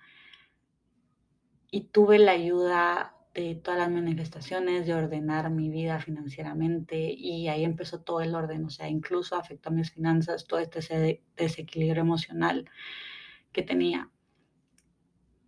Y 1.69 1.89
tuve 1.89 2.19
la 2.19 2.31
ayuda 2.31 3.17
de 3.33 3.55
todas 3.55 3.81
las 3.81 3.91
manifestaciones, 3.91 4.87
de 4.87 4.93
ordenar 4.93 5.49
mi 5.49 5.69
vida 5.69 5.99
financieramente 5.99 7.11
y 7.11 7.49
ahí 7.49 7.65
empezó 7.65 7.99
todo 7.99 8.21
el 8.21 8.33
orden, 8.33 8.63
o 8.63 8.69
sea, 8.69 8.87
incluso 8.87 9.35
afectó 9.35 9.67
a 9.67 9.73
mis 9.73 9.91
finanzas, 9.91 10.47
todo 10.47 10.61
este 10.61 11.21
desequilibrio 11.35 12.03
emocional 12.03 12.69
que 13.57 13.63
tenía. 13.63 14.11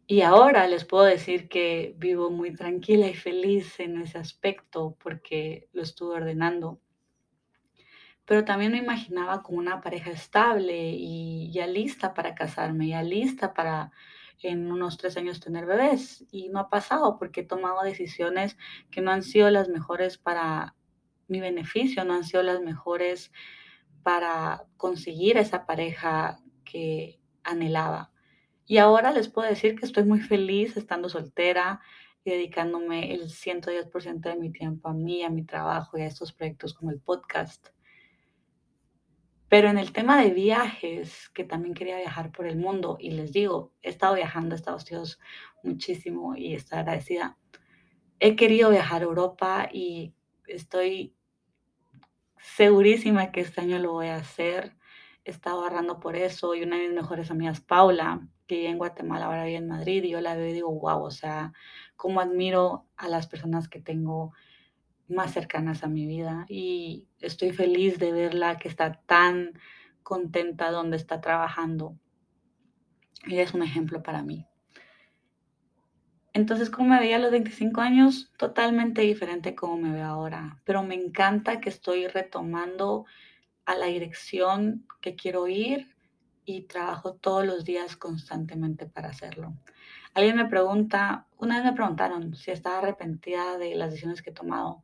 Y 0.07 0.21
ahora 0.21 0.67
les 0.67 0.83
puedo 0.83 1.05
decir 1.05 1.47
que 1.47 1.93
vivo 1.97 2.31
muy 2.31 2.55
tranquila 2.55 3.07
y 3.07 3.13
feliz 3.13 3.79
en 3.79 4.01
ese 4.01 4.17
aspecto 4.17 4.97
porque 5.03 5.69
lo 5.71 5.83
estuve 5.83 6.15
ordenando 6.15 6.81
pero 8.29 8.45
también 8.45 8.73
me 8.73 8.77
imaginaba 8.77 9.41
como 9.41 9.57
una 9.57 9.81
pareja 9.81 10.11
estable 10.11 10.91
y 10.91 11.51
ya 11.51 11.65
lista 11.65 12.13
para 12.13 12.35
casarme, 12.35 12.89
ya 12.89 13.01
lista 13.01 13.55
para 13.55 13.91
en 14.43 14.71
unos 14.71 14.97
tres 14.97 15.17
años 15.17 15.39
tener 15.39 15.65
bebés. 15.65 16.27
Y 16.29 16.49
no 16.49 16.59
ha 16.59 16.69
pasado 16.69 17.17
porque 17.17 17.41
he 17.41 17.43
tomado 17.43 17.81
decisiones 17.81 18.55
que 18.91 19.01
no 19.01 19.09
han 19.09 19.23
sido 19.23 19.49
las 19.49 19.67
mejores 19.67 20.19
para 20.19 20.75
mi 21.27 21.39
beneficio, 21.39 22.05
no 22.05 22.13
han 22.13 22.23
sido 22.23 22.43
las 22.43 22.61
mejores 22.61 23.31
para 24.03 24.67
conseguir 24.77 25.37
esa 25.37 25.65
pareja 25.65 26.39
que 26.65 27.18
anhelaba. 27.51 28.11
Y 28.65 28.77
ahora 28.77 29.11
les 29.11 29.29
puedo 29.29 29.49
decir 29.49 29.75
que 29.75 29.85
estoy 29.85 30.03
muy 30.03 30.19
feliz 30.19 30.77
estando 30.77 31.09
soltera 31.09 31.81
y 32.23 32.31
dedicándome 32.31 33.13
el 33.13 33.29
110% 33.29 34.19
de 34.21 34.35
mi 34.35 34.51
tiempo 34.51 34.89
a 34.89 34.93
mí, 34.93 35.23
a 35.23 35.29
mi 35.29 35.43
trabajo 35.43 35.97
y 35.97 36.01
a 36.01 36.07
estos 36.07 36.33
proyectos 36.33 36.73
como 36.73 36.91
el 36.91 36.99
podcast. 36.99 37.69
Pero 39.49 39.67
en 39.67 39.79
el 39.79 39.91
tema 39.91 40.21
de 40.21 40.29
viajes, 40.29 41.29
que 41.29 41.43
también 41.43 41.73
quería 41.73 41.97
viajar 41.97 42.31
por 42.31 42.45
el 42.45 42.57
mundo, 42.57 42.97
y 42.99 43.09
les 43.11 43.33
digo, 43.33 43.73
he 43.81 43.89
estado 43.89 44.13
viajando 44.13 44.53
a 44.53 44.57
Estados 44.57 44.85
Unidos 44.91 45.19
muchísimo 45.63 46.35
y 46.35 46.53
estoy 46.53 46.79
agradecida. 46.79 47.37
He 48.19 48.35
querido 48.35 48.69
viajar 48.69 49.01
a 49.01 49.05
Europa 49.05 49.69
y 49.73 50.13
estoy 50.45 51.15
segurísima 52.39 53.31
que 53.31 53.41
este 53.41 53.61
año 53.61 53.79
lo 53.79 53.93
voy 53.93 54.07
a 54.07 54.17
hacer. 54.17 54.75
He 55.25 55.31
estado 55.31 55.63
ahorrando 55.63 55.99
por 55.99 56.15
eso 56.15 56.55
y 56.55 56.63
una 56.63 56.77
de 56.77 56.87
mis 56.87 56.95
mejores 56.95 57.29
amigas, 57.31 57.61
Paula, 57.61 58.27
que 58.47 58.55
vive 58.55 58.69
en 58.69 58.77
Guatemala, 58.77 59.25
ahora 59.25 59.45
vive 59.45 59.57
en 59.57 59.67
Madrid, 59.67 60.03
y 60.03 60.09
yo 60.09 60.21
la 60.21 60.35
veo 60.35 60.47
y 60.47 60.53
digo, 60.53 60.71
wow, 60.71 61.03
o 61.03 61.11
sea, 61.11 61.53
cómo 61.95 62.19
admiro 62.19 62.87
a 62.97 63.07
las 63.07 63.27
personas 63.27 63.67
que 63.67 63.79
tengo 63.79 64.33
más 65.07 65.31
cercanas 65.33 65.83
a 65.83 65.87
mi 65.87 66.05
vida 66.05 66.45
y 66.47 67.07
estoy 67.19 67.51
feliz 67.51 67.99
de 67.99 68.11
verla 68.11 68.57
que 68.57 68.67
está 68.67 68.93
tan 69.05 69.53
contenta 70.03 70.71
donde 70.71 70.97
está 70.97 71.19
trabajando. 71.19 71.97
Ella 73.27 73.43
es 73.43 73.53
un 73.53 73.63
ejemplo 73.63 74.01
para 74.01 74.23
mí. 74.23 74.45
Entonces, 76.33 76.69
¿cómo 76.69 76.89
me 76.89 76.99
veía 76.99 77.17
a 77.17 77.19
los 77.19 77.31
25 77.31 77.81
años? 77.81 78.31
Totalmente 78.37 79.01
diferente 79.01 79.55
como 79.55 79.77
me 79.77 79.91
veo 79.91 80.05
ahora, 80.05 80.61
pero 80.63 80.83
me 80.83 80.95
encanta 80.95 81.59
que 81.59 81.69
estoy 81.69 82.07
retomando 82.07 83.05
a 83.69 83.75
la 83.75 83.85
dirección 83.85 84.87
que 84.99 85.15
quiero 85.15 85.47
ir 85.47 85.95
y 86.43 86.63
trabajo 86.63 87.13
todos 87.13 87.45
los 87.45 87.65
días 87.65 87.95
constantemente 87.95 88.87
para 88.87 89.09
hacerlo. 89.09 89.53
Alguien 90.15 90.37
me 90.37 90.47
pregunta, 90.47 91.27
una 91.37 91.57
vez 91.57 91.65
me 91.65 91.73
preguntaron 91.73 92.35
si 92.35 92.49
estaba 92.49 92.79
arrepentida 92.79 93.59
de 93.59 93.75
las 93.75 93.91
decisiones 93.91 94.23
que 94.23 94.31
he 94.31 94.33
tomado. 94.33 94.83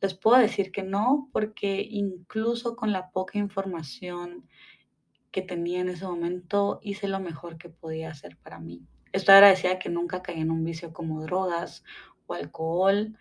Les 0.00 0.14
puedo 0.14 0.36
decir 0.36 0.72
que 0.72 0.82
no, 0.82 1.28
porque 1.32 1.86
incluso 1.88 2.74
con 2.74 2.90
la 2.90 3.12
poca 3.12 3.38
información 3.38 4.48
que 5.30 5.42
tenía 5.42 5.78
en 5.78 5.90
ese 5.90 6.04
momento, 6.04 6.80
hice 6.82 7.06
lo 7.06 7.20
mejor 7.20 7.56
que 7.56 7.68
podía 7.68 8.10
hacer 8.10 8.36
para 8.36 8.58
mí. 8.58 8.82
Estoy 9.12 9.36
agradecida 9.36 9.78
que 9.78 9.90
nunca 9.90 10.22
caí 10.22 10.40
en 10.40 10.50
un 10.50 10.64
vicio 10.64 10.92
como 10.92 11.22
drogas 11.22 11.84
o 12.26 12.34
alcohol, 12.34 13.16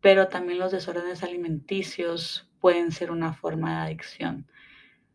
pero 0.00 0.28
también 0.28 0.60
los 0.60 0.70
desórdenes 0.70 1.24
alimenticios 1.24 2.45
pueden 2.66 2.90
ser 2.90 3.12
una 3.12 3.32
forma 3.32 3.70
de 3.70 3.86
adicción. 3.86 4.50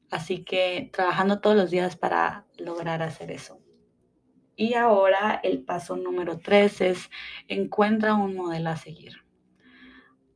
Así 0.09 0.45
que 0.45 0.89
trabajando 0.93 1.41
todos 1.41 1.57
los 1.57 1.69
días 1.69 1.97
para 1.97 2.45
lograr 2.57 3.01
hacer 3.01 3.29
eso. 3.29 3.59
Y 4.55 4.75
ahora 4.75 5.37
el 5.43 5.61
paso 5.61 5.97
número 5.97 6.39
tres 6.39 6.79
es 6.79 7.09
encuentra 7.49 8.13
un 8.13 8.37
modelo 8.37 8.69
a 8.69 8.77
seguir 8.77 9.17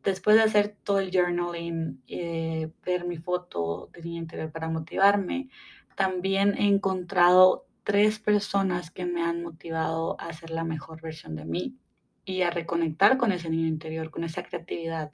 después 0.03 0.35
de 0.35 0.43
hacer 0.43 0.77
todo 0.83 0.99
el 0.99 1.09
journaling, 1.09 2.03
eh, 2.07 2.69
ver 2.85 3.05
mi 3.05 3.17
foto 3.17 3.89
de 3.93 4.01
niña 4.01 4.19
interior 4.19 4.51
para 4.51 4.69
motivarme, 4.69 5.49
también 5.95 6.53
he 6.57 6.67
encontrado 6.67 7.65
tres 7.83 8.19
personas 8.19 8.91
que 8.91 9.05
me 9.05 9.23
han 9.23 9.41
motivado 9.41 10.19
a 10.19 10.31
ser 10.33 10.51
la 10.51 10.65
mejor 10.65 11.01
versión 11.01 11.35
de 11.35 11.45
mí 11.45 11.77
y 12.25 12.41
a 12.41 12.51
reconectar 12.51 13.17
con 13.17 13.31
ese 13.31 13.49
niño 13.49 13.67
interior, 13.67 14.11
con 14.11 14.25
esa 14.25 14.43
creatividad 14.43 15.11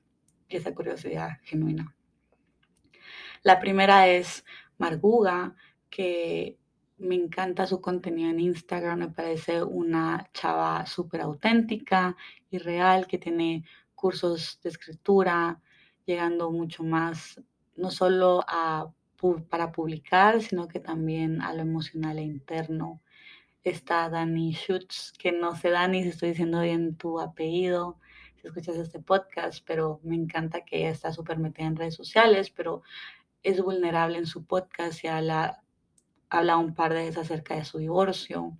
esa 0.57 0.73
curiosidad 0.73 1.39
genuina. 1.43 1.95
La 3.43 3.59
primera 3.59 4.07
es 4.07 4.45
Marguga, 4.77 5.55
que 5.89 6.57
me 6.97 7.15
encanta 7.15 7.65
su 7.65 7.81
contenido 7.81 8.29
en 8.29 8.39
Instagram, 8.39 8.99
me 8.99 9.09
parece 9.09 9.63
una 9.63 10.29
chava 10.33 10.85
súper 10.85 11.21
auténtica 11.21 12.15
y 12.51 12.59
real, 12.59 13.07
que 13.07 13.17
tiene 13.17 13.65
cursos 13.95 14.59
de 14.61 14.69
escritura, 14.69 15.59
llegando 16.05 16.51
mucho 16.51 16.83
más, 16.83 17.41
no 17.75 17.89
solo 17.89 18.43
a, 18.47 18.91
para 19.49 19.71
publicar, 19.71 20.41
sino 20.41 20.67
que 20.67 20.79
también 20.79 21.41
a 21.41 21.53
lo 21.53 21.61
emocional 21.61 22.19
e 22.19 22.23
interno. 22.23 23.01
Está 23.63 24.09
Dani 24.09 24.53
Schutz, 24.53 25.13
que 25.17 25.31
no 25.31 25.55
sé, 25.55 25.69
Dani, 25.69 26.03
si 26.03 26.09
estoy 26.09 26.29
diciendo 26.29 26.61
bien 26.61 26.95
tu 26.95 27.19
apellido, 27.19 27.99
escuchas 28.47 28.77
este 28.77 28.99
podcast, 28.99 29.63
pero 29.65 29.99
me 30.03 30.15
encanta 30.15 30.65
que 30.65 30.79
ella 30.79 30.89
está 30.89 31.13
súper 31.13 31.37
metida 31.39 31.67
en 31.67 31.75
redes 31.75 31.95
sociales, 31.95 32.49
pero 32.49 32.81
es 33.43 33.61
vulnerable 33.61 34.17
en 34.17 34.25
su 34.25 34.45
podcast 34.45 35.03
y 35.03 35.07
habla, 35.07 35.63
habla 36.29 36.57
un 36.57 36.75
par 36.75 36.93
de 36.93 37.05
veces 37.05 37.17
acerca 37.17 37.55
de 37.55 37.65
su 37.65 37.79
divorcio 37.79 38.57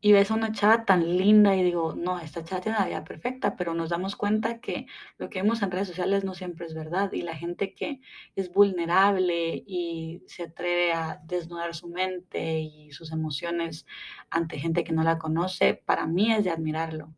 y 0.00 0.12
ves 0.12 0.30
a 0.30 0.34
una 0.34 0.52
chava 0.52 0.84
tan 0.84 1.16
linda 1.16 1.56
y 1.56 1.62
digo, 1.64 1.94
no, 1.94 2.20
esta 2.20 2.44
chava 2.44 2.60
tiene 2.60 2.78
la 2.78 2.86
vida 2.86 3.04
perfecta, 3.04 3.56
pero 3.56 3.74
nos 3.74 3.90
damos 3.90 4.14
cuenta 4.14 4.60
que 4.60 4.86
lo 5.18 5.28
que 5.28 5.42
vemos 5.42 5.60
en 5.62 5.72
redes 5.72 5.88
sociales 5.88 6.24
no 6.24 6.34
siempre 6.34 6.66
es 6.66 6.74
verdad 6.74 7.12
y 7.12 7.22
la 7.22 7.34
gente 7.36 7.74
que 7.74 8.00
es 8.36 8.52
vulnerable 8.52 9.64
y 9.66 10.22
se 10.26 10.44
atreve 10.44 10.92
a 10.92 11.20
desnudar 11.24 11.74
su 11.74 11.88
mente 11.88 12.60
y 12.60 12.92
sus 12.92 13.10
emociones 13.10 13.86
ante 14.30 14.58
gente 14.58 14.84
que 14.84 14.92
no 14.92 15.02
la 15.02 15.18
conoce, 15.18 15.74
para 15.74 16.06
mí 16.06 16.32
es 16.32 16.44
de 16.44 16.50
admirarlo. 16.50 17.12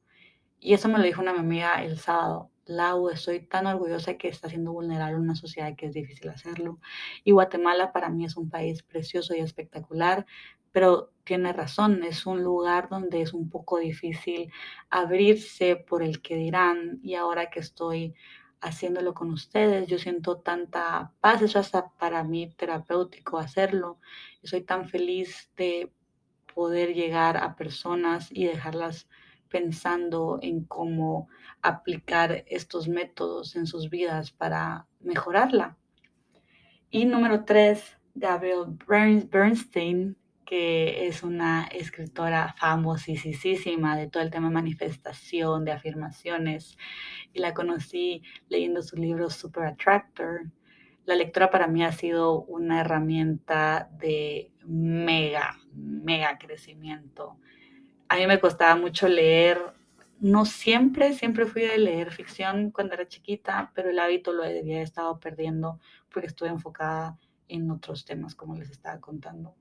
Y 0.61 0.75
eso 0.75 0.89
me 0.89 0.99
lo 0.99 1.05
dijo 1.05 1.23
una 1.23 1.33
amiga 1.33 1.83
el 1.83 1.99
sábado. 1.99 2.51
Lau, 2.67 3.09
estoy 3.09 3.41
tan 3.41 3.67
orgullosa 3.67 4.15
que 4.15 4.29
está 4.29 4.49
siendo 4.49 4.73
vulnerable 4.73 5.17
en 5.17 5.23
una 5.23 5.35
sociedad 5.35 5.75
que 5.77 5.87
es 5.87 5.95
difícil 5.95 6.29
hacerlo. 6.29 6.79
Y 7.25 7.33
Guatemala 7.33 7.93
para 7.93 8.11
mí 8.11 8.25
es 8.25 8.37
un 8.37 8.49
país 8.49 8.83
precioso 8.83 9.35
y 9.35 9.41
espectacular, 9.41 10.27
pero 10.71 11.11
tiene 11.25 11.53
razón, 11.53 12.05
es 12.05 12.27
un 12.27 12.45
lugar 12.45 12.89
donde 12.89 13.23
es 13.23 13.33
un 13.33 13.51
poco 13.51 13.79
difícil 13.79 14.53
abrirse 14.89 15.77
por 15.77 16.03
el 16.03 16.23
que 16.23 16.37
dirán 16.37 17.01
y 17.03 17.15
ahora 17.15 17.51
que 17.51 17.61
estoy 17.61 18.15
haciéndolo 18.61 19.15
con 19.15 19.31
ustedes, 19.31 19.87
yo 19.89 19.99
siento 19.99 20.39
tanta 20.39 21.13
paz, 21.21 21.43
eso 21.43 21.59
hasta 21.59 21.89
para 21.99 22.23
mí 22.25 22.53
terapéutico 22.57 23.39
hacerlo, 23.39 23.99
y 24.43 24.49
soy 24.49 24.61
tan 24.63 24.89
feliz 24.89 25.51
de 25.57 25.91
poder 26.55 26.95
llegar 26.95 27.37
a 27.39 27.57
personas 27.57 28.29
y 28.31 28.45
dejarlas 28.45 29.09
pensando 29.51 30.39
en 30.41 30.65
cómo 30.65 31.29
aplicar 31.61 32.45
estos 32.47 32.89
métodos 32.89 33.57
en 33.57 33.67
sus 33.67 33.91
vidas 33.91 34.31
para 34.31 34.87
mejorarla. 35.01 35.77
Y 36.91 37.05
número 37.05 37.45
tres, 37.45 37.99
Gabriel 38.15 38.79
Bernstein 39.31 40.17
que 40.51 41.07
es 41.07 41.23
una 41.23 41.69
escritora 41.71 42.57
famosísima 42.59 43.97
de 43.97 44.09
todo 44.09 44.25
el 44.25 44.33
tema 44.33 44.49
de 44.49 44.55
manifestación, 44.55 45.65
de 45.65 45.71
afirmaciones, 45.71 46.77
y 47.33 47.39
la 47.39 47.55
conocí 47.55 48.25
leyendo 48.49 48.83
su 48.83 48.97
libro 48.97 49.31
Super 49.31 49.67
Attractor. 49.67 50.51
La 51.05 51.15
lectura 51.15 51.51
para 51.51 51.69
mí 51.69 51.85
ha 51.85 51.93
sido 51.93 52.43
una 52.43 52.81
herramienta 52.81 53.91
de 54.01 54.51
mega, 54.67 55.57
mega 55.73 56.37
crecimiento. 56.37 57.39
A 58.11 58.17
mí 58.17 58.27
me 58.27 58.41
costaba 58.41 58.75
mucho 58.75 59.07
leer 59.07 59.73
no 60.19 60.45
siempre, 60.45 61.15
siempre 61.15 61.47
fui 61.47 61.63
de 61.63 61.79
leer 61.79 62.11
ficción 62.11 62.73
cuando 62.73 62.95
era 62.95 63.07
chiquita, 63.07 63.71
pero 63.73 63.89
el 63.89 64.01
hábito 64.01 64.33
lo 64.33 64.43
había 64.43 64.83
estado 64.83 65.21
perdiendo 65.21 65.79
porque 66.13 66.27
estuve 66.27 66.49
enfocada 66.49 67.21
en 67.47 67.71
otros 67.71 68.05
temas, 68.05 68.35
como 68.35 68.57
les 68.57 68.69
estaba 68.69 69.01
contando. 69.01 69.55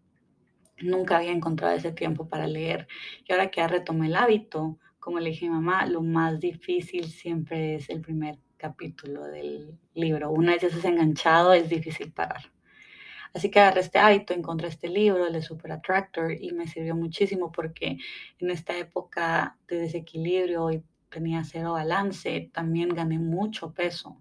Nunca 0.81 1.17
había 1.17 1.31
encontrado 1.31 1.75
ese 1.75 1.91
tiempo 1.91 2.27
para 2.27 2.47
leer. 2.47 2.87
Y 3.23 3.31
ahora 3.31 3.51
que 3.51 3.61
ya 3.61 3.67
retomé 3.67 4.07
el 4.07 4.15
hábito, 4.15 4.79
como 4.99 5.19
le 5.19 5.29
dije 5.29 5.45
a 5.45 5.49
mi 5.49 5.55
mamá, 5.55 5.85
lo 5.85 6.01
más 6.01 6.39
difícil 6.39 7.05
siempre 7.05 7.75
es 7.75 7.87
el 7.91 8.01
primer 8.01 8.39
capítulo 8.57 9.25
del 9.25 9.77
libro. 9.93 10.31
Una 10.31 10.53
vez 10.53 10.63
ya 10.63 10.69
estás 10.69 10.85
enganchado, 10.85 11.53
es 11.53 11.69
difícil 11.69 12.11
parar. 12.11 12.51
Así 13.33 13.49
que 13.51 13.59
agarré 13.59 13.81
este 13.81 13.99
hábito, 13.99 14.33
encontré 14.33 14.67
este 14.67 14.89
libro, 14.89 15.27
el 15.27 15.33
de 15.33 15.41
Super 15.41 15.71
Attractor, 15.73 16.31
y 16.31 16.51
me 16.51 16.67
sirvió 16.67 16.95
muchísimo 16.95 17.51
porque 17.51 17.97
en 18.39 18.51
esta 18.51 18.77
época 18.77 19.57
de 19.67 19.79
desequilibrio 19.79 20.71
y 20.71 20.83
tenía 21.09 21.43
cero 21.43 21.73
balance, 21.73 22.49
también 22.53 22.89
gané 22.89 23.19
mucho 23.19 23.73
peso 23.73 24.17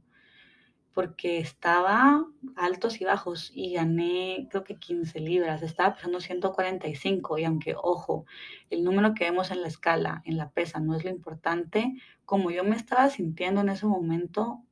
porque 0.98 1.38
estaba 1.38 2.26
altos 2.56 3.00
y 3.00 3.04
bajos 3.04 3.52
y 3.54 3.74
gané 3.74 4.48
creo 4.50 4.64
que 4.64 4.80
15 4.80 5.20
libras, 5.20 5.62
estaba 5.62 5.94
pesando 5.94 6.20
145 6.20 7.38
y 7.38 7.44
aunque, 7.44 7.76
ojo, 7.80 8.26
el 8.68 8.82
número 8.82 9.14
que 9.14 9.22
vemos 9.22 9.52
en 9.52 9.62
la 9.62 9.68
escala, 9.68 10.22
en 10.24 10.36
la 10.36 10.50
pesa, 10.50 10.80
no 10.80 10.96
es 10.96 11.04
lo 11.04 11.10
importante, 11.10 11.94
como 12.24 12.50
yo 12.50 12.64
me 12.64 12.74
estaba 12.74 13.10
sintiendo 13.10 13.60
en 13.60 13.68
ese 13.68 13.86
momento, 13.86 14.64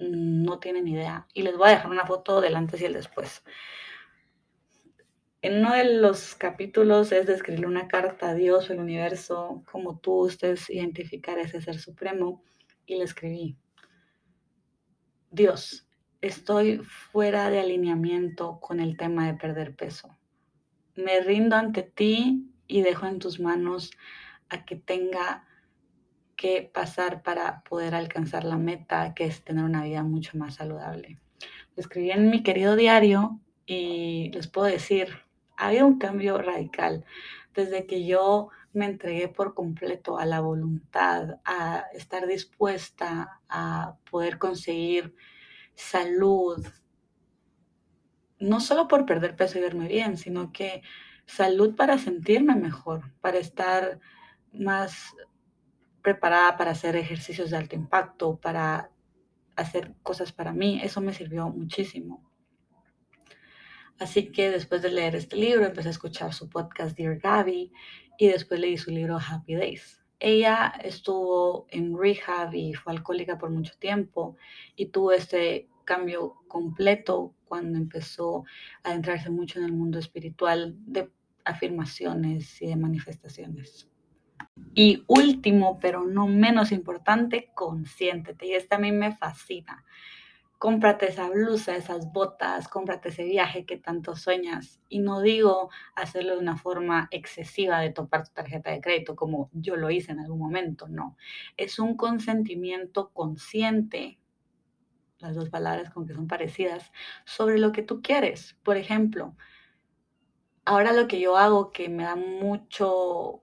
no 0.00 0.58
tienen 0.58 0.88
idea. 0.88 1.26
Y 1.34 1.42
les 1.42 1.56
voy 1.56 1.68
a 1.68 1.72
dejar 1.72 1.90
una 1.90 2.06
foto 2.06 2.40
del 2.40 2.56
antes 2.56 2.80
y 2.80 2.86
el 2.86 2.94
después. 2.94 3.44
En 5.42 5.60
uno 5.60 5.74
de 5.74 5.84
los 5.84 6.34
capítulos 6.34 7.12
es 7.12 7.26
de 7.26 7.34
escribir 7.34 7.66
una 7.66 7.88
carta 7.88 8.30
a 8.30 8.34
Dios 8.34 8.68
o 8.68 8.72
el 8.72 8.80
universo, 8.80 9.62
como 9.70 9.98
tú 9.98 10.26
ustedes 10.26 10.68
identificar 10.68 11.38
ese 11.38 11.62
ser 11.62 11.78
supremo, 11.78 12.42
y 12.84 12.96
le 12.96 13.04
escribí, 13.04 13.56
Dios, 15.30 15.88
estoy 16.20 16.78
fuera 16.78 17.48
de 17.50 17.60
alineamiento 17.60 18.58
con 18.60 18.80
el 18.80 18.96
tema 18.96 19.26
de 19.26 19.34
perder 19.34 19.76
peso. 19.76 20.18
Me 20.96 21.20
rindo 21.20 21.56
ante 21.56 21.82
ti 21.82 22.52
y 22.66 22.82
dejo 22.82 23.06
en 23.06 23.18
tus 23.18 23.40
manos 23.40 23.92
a 24.48 24.64
que 24.64 24.76
tenga 24.76 25.46
que 26.40 26.62
pasar 26.72 27.22
para 27.22 27.62
poder 27.64 27.94
alcanzar 27.94 28.44
la 28.44 28.56
meta, 28.56 29.12
que 29.12 29.26
es 29.26 29.44
tener 29.44 29.62
una 29.62 29.84
vida 29.84 30.02
mucho 30.02 30.38
más 30.38 30.54
saludable. 30.54 31.20
Lo 31.76 31.82
escribí 31.82 32.12
en 32.12 32.30
mi 32.30 32.42
querido 32.42 32.76
diario 32.76 33.38
y 33.66 34.30
les 34.32 34.48
puedo 34.48 34.66
decir, 34.66 35.18
había 35.58 35.84
un 35.84 35.98
cambio 35.98 36.38
radical 36.38 37.04
desde 37.54 37.84
que 37.84 38.06
yo 38.06 38.48
me 38.72 38.86
entregué 38.86 39.28
por 39.28 39.52
completo 39.52 40.18
a 40.18 40.24
la 40.24 40.40
voluntad, 40.40 41.40
a 41.44 41.84
estar 41.92 42.26
dispuesta 42.26 43.42
a 43.50 43.96
poder 44.10 44.38
conseguir 44.38 45.14
salud, 45.74 46.66
no 48.38 48.60
solo 48.60 48.88
por 48.88 49.04
perder 49.04 49.36
peso 49.36 49.58
y 49.58 49.60
verme 49.60 49.88
bien, 49.88 50.16
sino 50.16 50.52
que 50.52 50.80
salud 51.26 51.76
para 51.76 51.98
sentirme 51.98 52.56
mejor, 52.56 53.12
para 53.20 53.36
estar 53.36 54.00
más 54.54 55.14
preparada 56.02 56.56
para 56.56 56.72
hacer 56.72 56.96
ejercicios 56.96 57.50
de 57.50 57.56
alto 57.56 57.76
impacto, 57.76 58.38
para 58.40 58.90
hacer 59.56 59.94
cosas 60.02 60.32
para 60.32 60.52
mí. 60.52 60.80
Eso 60.82 61.00
me 61.00 61.12
sirvió 61.12 61.48
muchísimo. 61.48 62.30
Así 63.98 64.32
que 64.32 64.50
después 64.50 64.80
de 64.80 64.90
leer 64.90 65.14
este 65.14 65.36
libro, 65.36 65.66
empecé 65.66 65.88
a 65.88 65.90
escuchar 65.90 66.32
su 66.32 66.48
podcast 66.48 66.96
Dear 66.96 67.18
Gaby 67.18 67.70
y 68.18 68.28
después 68.28 68.58
leí 68.58 68.78
su 68.78 68.90
libro 68.90 69.18
Happy 69.18 69.54
Days. 69.54 70.02
Ella 70.18 70.72
estuvo 70.82 71.66
en 71.70 71.96
rehab 71.96 72.54
y 72.54 72.72
fue 72.72 72.94
alcohólica 72.94 73.36
por 73.36 73.50
mucho 73.50 73.74
tiempo 73.78 74.36
y 74.74 74.86
tuvo 74.86 75.12
este 75.12 75.68
cambio 75.84 76.36
completo 76.48 77.34
cuando 77.44 77.78
empezó 77.78 78.44
a 78.82 78.90
adentrarse 78.90 79.28
mucho 79.28 79.58
en 79.58 79.66
el 79.66 79.72
mundo 79.72 79.98
espiritual 79.98 80.76
de 80.78 81.10
afirmaciones 81.44 82.62
y 82.62 82.68
de 82.68 82.76
manifestaciones. 82.76 83.89
Y 84.74 85.04
último, 85.06 85.78
pero 85.80 86.04
no 86.04 86.26
menos 86.26 86.72
importante, 86.72 87.50
consiéntete. 87.54 88.46
Y 88.46 88.54
este 88.54 88.76
a 88.76 88.78
mí 88.78 88.92
me 88.92 89.14
fascina. 89.16 89.84
Cómprate 90.58 91.08
esa 91.08 91.28
blusa, 91.30 91.74
esas 91.74 92.12
botas, 92.12 92.68
cómprate 92.68 93.08
ese 93.08 93.24
viaje 93.24 93.64
que 93.64 93.78
tanto 93.78 94.14
sueñas. 94.14 94.80
Y 94.88 94.98
no 94.98 95.22
digo 95.22 95.70
hacerlo 95.96 96.34
de 96.34 96.40
una 96.40 96.56
forma 96.56 97.08
excesiva 97.10 97.80
de 97.80 97.90
topar 97.90 98.28
tu 98.28 98.34
tarjeta 98.34 98.70
de 98.70 98.80
crédito 98.80 99.16
como 99.16 99.48
yo 99.54 99.76
lo 99.76 99.90
hice 99.90 100.12
en 100.12 100.20
algún 100.20 100.38
momento, 100.38 100.86
no. 100.86 101.16
Es 101.56 101.78
un 101.78 101.96
consentimiento 101.96 103.10
consciente, 103.10 104.18
las 105.18 105.34
dos 105.34 105.48
palabras 105.48 105.90
con 105.90 106.06
que 106.06 106.14
son 106.14 106.28
parecidas, 106.28 106.92
sobre 107.24 107.58
lo 107.58 107.72
que 107.72 107.82
tú 107.82 108.02
quieres. 108.02 108.56
Por 108.62 108.76
ejemplo, 108.76 109.34
ahora 110.64 110.92
lo 110.92 111.08
que 111.08 111.20
yo 111.20 111.36
hago 111.36 111.72
que 111.72 111.88
me 111.88 112.04
da 112.04 112.16
mucho 112.16 113.42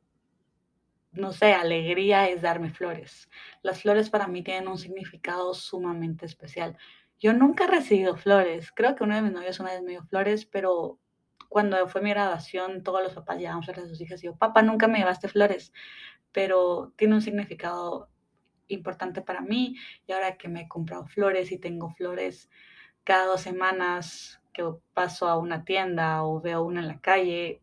no 1.18 1.34
sé, 1.34 1.54
alegría 1.54 2.30
es 2.30 2.42
darme 2.42 2.70
flores. 2.70 3.30
Las 3.62 3.82
flores 3.82 4.10
para 4.10 4.28
mí 4.28 4.44
tienen 4.44 4.68
un 4.68 4.78
significado 4.78 5.54
sumamente 5.54 6.26
especial. 6.26 6.78
Yo 7.20 7.34
nunca 7.34 7.66
he 7.66 7.68
recibido 7.68 8.16
flores. 8.16 8.72
Creo 8.72 8.96
que 8.96 9.04
uno 9.04 9.16
de 9.16 9.22
mis 9.24 9.32
novios 9.32 9.60
una 9.60 9.72
vez 9.72 9.82
me 9.82 9.92
dio 9.92 10.04
flores, 10.04 10.46
pero 10.46 11.00
cuando 11.50 11.88
fue 11.88 12.02
mi 12.02 12.12
graduación, 12.12 12.84
todos 12.84 13.02
los 13.04 13.14
papás 13.14 13.40
llevamos 13.40 13.68
a 13.70 13.74
sus 13.74 14.00
hijas 14.02 14.24
y 14.24 14.28
yo, 14.28 14.36
papá, 14.36 14.62
nunca 14.62 14.88
me 14.88 15.00
llevaste 15.00 15.28
flores, 15.28 15.74
pero 16.32 16.94
tiene 16.96 17.16
un 17.16 17.22
significado 17.22 18.10
importante 18.68 19.22
para 19.22 19.42
mí 19.42 19.76
y 20.06 20.12
ahora 20.12 20.38
que 20.38 20.50
me 20.50 20.62
he 20.62 20.68
comprado 20.68 21.06
flores 21.06 21.52
y 21.52 21.58
tengo 21.58 21.90
flores 21.92 22.50
cada 23.04 23.26
dos 23.26 23.42
semanas 23.42 24.42
que 24.54 24.64
paso 24.94 25.28
a 25.28 25.38
una 25.38 25.64
tienda 25.64 26.24
o 26.24 26.42
veo 26.42 26.64
una 26.64 26.82
en 26.82 26.88
la 26.90 27.00
calle, 27.00 27.62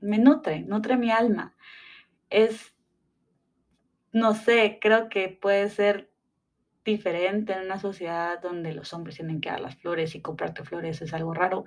me 0.00 0.18
nutre, 0.18 0.60
nutre 0.60 0.96
mi 0.96 1.10
alma 1.10 1.56
es, 2.30 2.74
no 4.12 4.34
sé, 4.34 4.78
creo 4.80 5.08
que 5.08 5.28
puede 5.28 5.68
ser 5.68 6.10
diferente 6.84 7.52
en 7.52 7.60
una 7.66 7.78
sociedad 7.78 8.40
donde 8.40 8.72
los 8.72 8.92
hombres 8.92 9.16
tienen 9.16 9.40
que 9.40 9.50
dar 9.50 9.60
las 9.60 9.76
flores 9.76 10.14
y 10.14 10.22
comprarte 10.22 10.64
flores 10.64 11.02
es 11.02 11.12
algo 11.12 11.34
raro, 11.34 11.64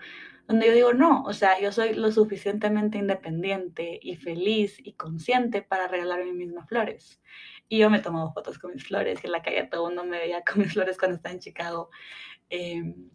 donde 0.47 0.67
yo 0.67 0.73
digo, 0.73 0.93
no, 0.93 1.23
o 1.23 1.33
sea, 1.33 1.59
yo 1.59 1.71
soy 1.71 1.93
lo 1.93 2.11
suficientemente 2.11 2.97
independiente 2.97 3.99
y 4.01 4.15
feliz 4.15 4.77
y 4.79 4.93
consciente 4.93 5.61
para 5.61 5.87
regalar 5.87 6.23
mis 6.25 6.33
mismas 6.33 6.67
flores. 6.67 7.21
Y 7.69 7.79
yo 7.79 7.89
me 7.89 7.99
tomo 7.99 8.33
fotos 8.33 8.59
con 8.59 8.73
mis 8.73 8.85
flores 8.85 9.23
y 9.23 9.27
en 9.27 9.31
la 9.31 9.41
calle 9.41 9.67
todo 9.71 9.87
el 9.87 9.95
mundo 9.95 10.09
me 10.09 10.19
veía 10.19 10.43
con 10.43 10.61
mis 10.61 10.73
flores 10.73 10.97
cuando 10.97 11.15
estaba 11.15 11.33
en 11.33 11.39
Chicago. 11.39 11.89
Em, 12.49 13.09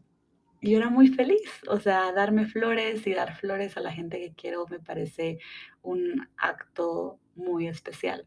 y 0.60 0.72
yo 0.72 0.78
era 0.78 0.90
muy 0.90 1.08
feliz, 1.08 1.48
o 1.68 1.78
sea, 1.78 2.10
darme 2.12 2.46
flores 2.46 3.06
y 3.06 3.14
dar 3.14 3.36
flores 3.36 3.76
a 3.76 3.80
la 3.80 3.92
gente 3.92 4.18
que 4.18 4.34
quiero 4.34 4.66
me 4.68 4.80
parece 4.80 5.38
un 5.82 6.28
acto 6.36 7.20
muy 7.38 7.68
especial. 7.68 8.26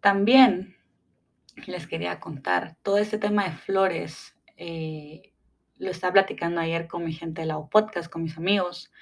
También 0.00 0.76
les 1.66 1.86
quería 1.86 2.20
contar, 2.20 2.76
todo 2.82 2.98
este 2.98 3.18
tema 3.18 3.44
de 3.44 3.52
flores, 3.52 4.36
eh, 4.56 5.32
lo 5.76 5.90
estaba 5.90 6.12
platicando 6.12 6.60
ayer 6.60 6.86
con 6.86 7.04
mi 7.04 7.12
gente 7.12 7.42
de 7.42 7.48
la 7.48 7.60
podcast, 7.66 8.10
con 8.10 8.22
mis 8.22 8.36
amigos 8.38 8.92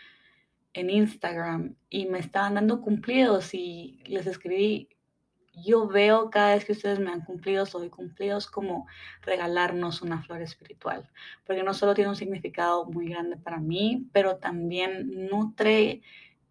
en 0.72 0.88
Instagram, 0.88 1.74
y 1.88 2.06
me 2.06 2.18
estaban 2.18 2.54
dando 2.54 2.80
cumplidos 2.80 3.54
y 3.54 4.02
les 4.06 4.26
escribí, 4.26 4.88
yo 5.52 5.88
veo 5.88 6.30
cada 6.30 6.54
vez 6.54 6.64
que 6.64 6.72
ustedes 6.72 7.00
me 7.00 7.10
han 7.10 7.24
cumplido, 7.24 7.66
soy 7.66 7.90
cumplidos 7.90 8.46
como 8.46 8.86
regalarnos 9.22 10.00
una 10.00 10.22
flor 10.22 10.42
espiritual, 10.42 11.10
porque 11.44 11.62
no 11.62 11.74
solo 11.74 11.94
tiene 11.94 12.10
un 12.10 12.16
significado 12.16 12.86
muy 12.86 13.08
grande 13.08 13.36
para 13.36 13.58
mí, 13.58 14.08
pero 14.12 14.36
también 14.36 15.28
nutre 15.28 16.02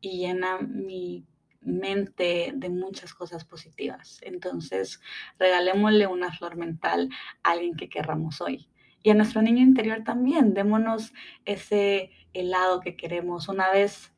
y 0.02 0.20
llena 0.20 0.60
mi 0.60 1.26
mente 1.62 2.52
de 2.56 2.70
muchas 2.70 3.14
cosas 3.14 3.46
positivas. 3.46 4.20
Entonces, 4.22 5.02
regalémosle 5.38 6.08
una 6.08 6.32
flor 6.32 6.56
mental 6.56 7.10
a 7.44 7.52
alguien 7.52 7.76
que 7.76 7.90
querramos 7.90 8.42
hoy. 8.42 8.70
Y 9.02 9.12
a 9.12 9.14
nuestro 9.14 9.42
niño 9.42 9.62
interior 9.62 10.04
también, 10.04 10.54
démonos 10.54 11.14
ese 11.46 12.12
helado 12.34 12.82
que 12.82 12.96
queremos. 12.96 13.48
Una 13.48 13.72
vez 13.72 14.14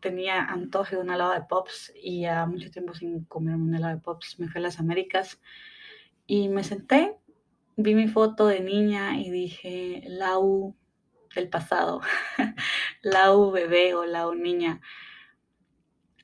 tenía 0.00 0.42
antoje 0.44 0.96
de 0.96 1.02
un 1.02 1.10
helado 1.10 1.32
de 1.32 1.42
pops 1.42 1.92
y 2.00 2.22
ya 2.22 2.46
mucho 2.46 2.70
tiempo 2.70 2.94
sin 2.94 3.24
comerme 3.24 3.64
un 3.64 3.74
helado 3.74 3.96
de 3.96 4.02
pops 4.02 4.38
me 4.38 4.48
fui 4.48 4.60
a 4.60 4.62
las 4.62 4.78
Américas 4.78 5.40
y 6.26 6.48
me 6.48 6.62
senté, 6.62 7.16
vi 7.76 7.94
mi 7.94 8.06
foto 8.06 8.46
de 8.46 8.60
niña 8.60 9.18
y 9.18 9.30
dije, 9.30 10.02
Lau 10.06 10.76
del 11.34 11.48
pasado, 11.48 12.00
Lau 13.02 13.50
bebé 13.50 13.94
o 13.94 14.04
Lau 14.04 14.34
niña, 14.34 14.80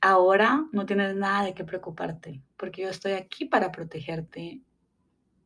ahora 0.01 0.65
no 0.71 0.85
tienes 0.85 1.15
nada 1.15 1.45
de 1.45 1.53
qué 1.53 1.63
preocuparte, 1.63 2.41
porque 2.57 2.83
yo 2.83 2.89
estoy 2.89 3.13
aquí 3.13 3.45
para 3.45 3.71
protegerte. 3.71 4.61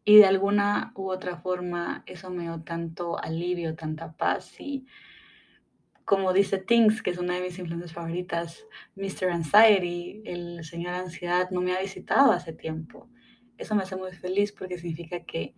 Y 0.05 0.17
de 0.17 0.25
alguna 0.25 0.91
u 0.95 1.09
otra 1.09 1.37
forma 1.37 2.03
eso 2.05 2.29
me 2.31 2.43
dio 2.43 2.61
tanto 2.61 3.19
alivio, 3.19 3.75
tanta 3.75 4.13
paz 4.13 4.59
y 4.59 4.85
como 6.09 6.33
dice 6.33 6.57
Things, 6.57 7.03
que 7.03 7.11
es 7.11 7.19
una 7.19 7.35
de 7.35 7.41
mis 7.41 7.59
influencias 7.59 7.93
favoritas, 7.93 8.65
Mr. 8.95 9.29
Anxiety, 9.29 10.23
el 10.25 10.63
señor 10.63 10.95
ansiedad, 10.95 11.51
no 11.51 11.61
me 11.61 11.71
ha 11.71 11.79
visitado 11.79 12.31
hace 12.31 12.51
tiempo. 12.51 13.07
Eso 13.59 13.75
me 13.75 13.83
hace 13.83 13.95
muy 13.95 14.11
feliz 14.13 14.51
porque 14.51 14.79
significa 14.79 15.23
que 15.23 15.53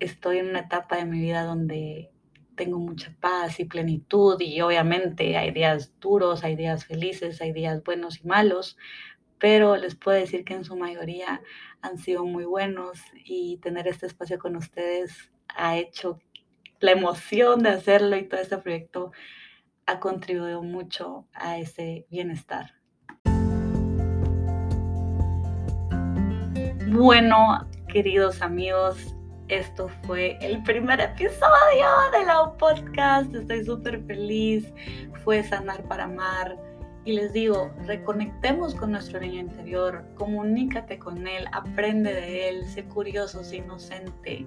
estoy 0.00 0.36
en 0.36 0.50
una 0.50 0.58
etapa 0.58 0.96
de 0.96 1.06
mi 1.06 1.18
vida 1.18 1.44
donde 1.44 2.12
tengo 2.56 2.78
mucha 2.78 3.14
paz 3.20 3.60
y 3.60 3.64
plenitud 3.64 4.40
y 4.40 4.60
obviamente 4.60 5.36
hay 5.36 5.50
días 5.50 5.92
duros, 6.00 6.44
hay 6.44 6.56
días 6.56 6.84
felices, 6.84 7.40
hay 7.40 7.52
días 7.52 7.82
buenos 7.82 8.20
y 8.20 8.26
malos, 8.26 8.76
pero 9.38 9.76
les 9.76 9.94
puedo 9.94 10.18
decir 10.18 10.44
que 10.44 10.54
en 10.54 10.64
su 10.64 10.76
mayoría 10.76 11.42
han 11.82 11.98
sido 11.98 12.24
muy 12.24 12.44
buenos 12.44 12.98
y 13.24 13.58
tener 13.58 13.88
este 13.88 14.06
espacio 14.06 14.38
con 14.38 14.56
ustedes 14.56 15.30
ha 15.48 15.76
hecho 15.76 16.20
la 16.80 16.92
emoción 16.92 17.62
de 17.62 17.70
hacerlo 17.70 18.16
y 18.16 18.28
todo 18.28 18.40
este 18.40 18.58
proyecto 18.58 19.12
ha 19.86 20.00
contribuido 20.00 20.62
mucho 20.62 21.26
a 21.32 21.58
ese 21.58 22.06
bienestar. 22.10 22.72
Bueno, 26.88 27.68
queridos 27.88 28.40
amigos, 28.40 29.16
esto 29.48 29.88
fue 30.04 30.38
el 30.40 30.62
primer 30.62 31.00
episodio 31.00 31.86
de 32.12 32.24
la 32.26 32.52
podcast. 32.58 33.34
Estoy 33.34 33.64
súper 33.64 34.02
feliz. 34.06 34.72
Fue 35.22 35.42
Sanar 35.42 35.82
para 35.84 36.04
Amar. 36.04 36.56
Y 37.04 37.12
les 37.12 37.32
digo, 37.34 37.70
reconectemos 37.86 38.74
con 38.74 38.92
nuestro 38.92 39.20
niño 39.20 39.40
interior, 39.40 40.06
comunícate 40.14 40.98
con 40.98 41.26
él, 41.26 41.44
aprende 41.52 42.14
de 42.14 42.48
él, 42.48 42.64
sé 42.64 42.84
curioso, 42.84 43.44
sé 43.44 43.56
inocente 43.56 44.46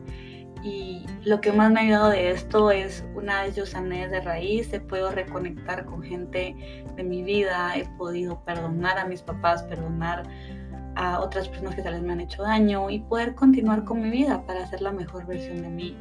y 0.64 1.06
lo 1.24 1.40
que 1.42 1.52
más 1.52 1.72
me 1.72 1.80
ha 1.80 1.84
ayudado 1.84 2.10
de 2.10 2.32
esto 2.32 2.72
es 2.72 3.06
una 3.16 3.44
vez 3.44 3.56
yo 3.56 3.66
sané 3.66 4.08
de 4.08 4.22
raíz, 4.22 4.72
he 4.74 4.80
podido 4.80 5.12
reconectar 5.12 5.86
con 5.86 6.02
gente 6.02 6.84
de 6.96 7.04
mi 7.04 7.24
vida, 7.24 7.76
he 7.76 7.86
podido 7.98 8.44
perdonar 8.44 8.98
a 8.98 9.06
mis 9.06 9.22
papás, 9.22 9.64
perdonar 9.64 10.24
a 10.98 11.20
otras 11.20 11.48
personas 11.48 11.76
que 11.76 11.84
tal 11.84 11.94
vez 11.94 12.02
me 12.02 12.14
han 12.14 12.22
hecho 12.22 12.42
daño 12.42 12.90
y 12.90 13.00
poder 13.00 13.36
continuar 13.36 13.84
con 13.84 14.02
mi 14.02 14.10
vida 14.10 14.42
para 14.48 14.66
ser 14.66 14.82
la 14.82 14.92
mejor 14.92 15.28
versión 15.28 15.62
de 15.62 15.70
mí. 15.70 15.96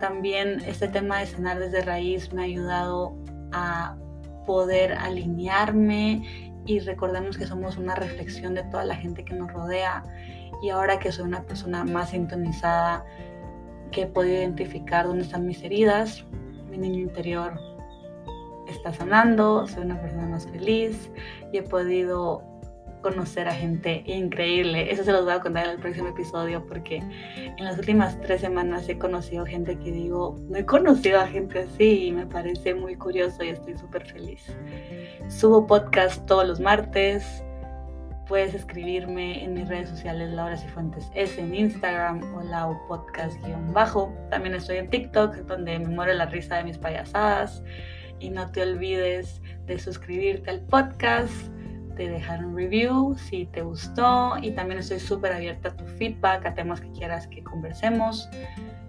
También 0.00 0.62
este 0.66 0.88
tema 0.88 1.18
de 1.18 1.26
sanar 1.26 1.58
desde 1.58 1.82
raíz 1.82 2.32
me 2.32 2.40
ha 2.40 2.44
ayudado 2.46 3.14
a 3.52 3.94
poder 4.46 4.94
alinearme 4.94 6.50
y 6.64 6.80
recordemos 6.80 7.36
que 7.36 7.46
somos 7.46 7.76
una 7.76 7.94
reflexión 7.94 8.54
de 8.54 8.62
toda 8.64 8.84
la 8.84 8.96
gente 8.96 9.22
que 9.22 9.34
nos 9.34 9.52
rodea 9.52 10.02
y 10.62 10.70
ahora 10.70 10.98
que 10.98 11.12
soy 11.12 11.26
una 11.26 11.42
persona 11.42 11.84
más 11.84 12.10
sintonizada 12.10 13.04
que 13.90 14.02
he 14.02 14.06
podido 14.06 14.38
identificar 14.38 15.06
dónde 15.06 15.24
están 15.24 15.46
mis 15.46 15.62
heridas, 15.62 16.24
mi 16.70 16.78
niño 16.78 17.00
interior 17.00 17.60
está 18.66 18.94
sanando, 18.94 19.66
soy 19.66 19.84
una 19.84 20.00
persona 20.00 20.26
más 20.26 20.46
feliz 20.46 21.10
y 21.52 21.58
he 21.58 21.62
podido 21.62 22.51
conocer 23.02 23.48
a 23.48 23.54
gente 23.54 24.02
increíble. 24.06 24.90
Eso 24.90 25.04
se 25.04 25.12
los 25.12 25.24
voy 25.24 25.34
a 25.34 25.40
contar 25.40 25.64
en 25.66 25.72
el 25.72 25.78
próximo 25.78 26.08
episodio 26.08 26.64
porque 26.66 26.96
en 26.96 27.64
las 27.64 27.78
últimas 27.78 28.18
tres 28.20 28.40
semanas 28.40 28.88
he 28.88 28.98
conocido 28.98 29.44
gente 29.44 29.78
que 29.78 29.92
digo, 29.92 30.38
no 30.48 30.56
he 30.56 30.64
conocido 30.64 31.20
a 31.20 31.26
gente 31.26 31.60
así 31.60 32.06
y 32.06 32.12
me 32.12 32.26
parece 32.26 32.74
muy 32.74 32.96
curioso 32.96 33.44
y 33.44 33.48
estoy 33.50 33.76
súper 33.76 34.06
feliz. 34.06 34.46
Subo 35.28 35.66
podcast 35.66 36.24
todos 36.26 36.46
los 36.46 36.60
martes 36.60 37.44
puedes 38.32 38.54
escribirme 38.54 39.44
en 39.44 39.52
mis 39.52 39.68
redes 39.68 39.90
sociales 39.90 40.32
Laura 40.32 40.56
Cifuentes 40.56 41.10
S 41.14 41.38
en 41.38 41.54
Instagram 41.54 42.22
o 42.34 42.42
Lau 42.42 42.78
Podcast 42.88 43.38
bajo. 43.74 44.10
También 44.30 44.54
estoy 44.54 44.78
en 44.78 44.88
TikTok 44.88 45.34
donde 45.46 45.78
me 45.78 45.88
muere 45.88 46.14
la 46.14 46.24
risa 46.24 46.56
de 46.56 46.64
mis 46.64 46.78
payasadas. 46.78 47.62
Y 48.20 48.30
no 48.30 48.50
te 48.50 48.62
olvides 48.62 49.42
de 49.66 49.78
suscribirte 49.78 50.48
al 50.48 50.60
podcast, 50.60 51.30
de 51.96 52.08
dejar 52.08 52.44
un 52.44 52.56
review 52.56 53.16
si 53.16 53.46
te 53.46 53.62
gustó 53.62 54.36
y 54.40 54.52
también 54.52 54.80
estoy 54.80 55.00
súper 55.00 55.32
abierta 55.32 55.70
a 55.70 55.76
tu 55.76 55.84
feedback, 55.84 56.46
a 56.46 56.54
temas 56.54 56.80
que 56.80 56.90
quieras 56.92 57.26
que 57.26 57.42
conversemos 57.42 58.28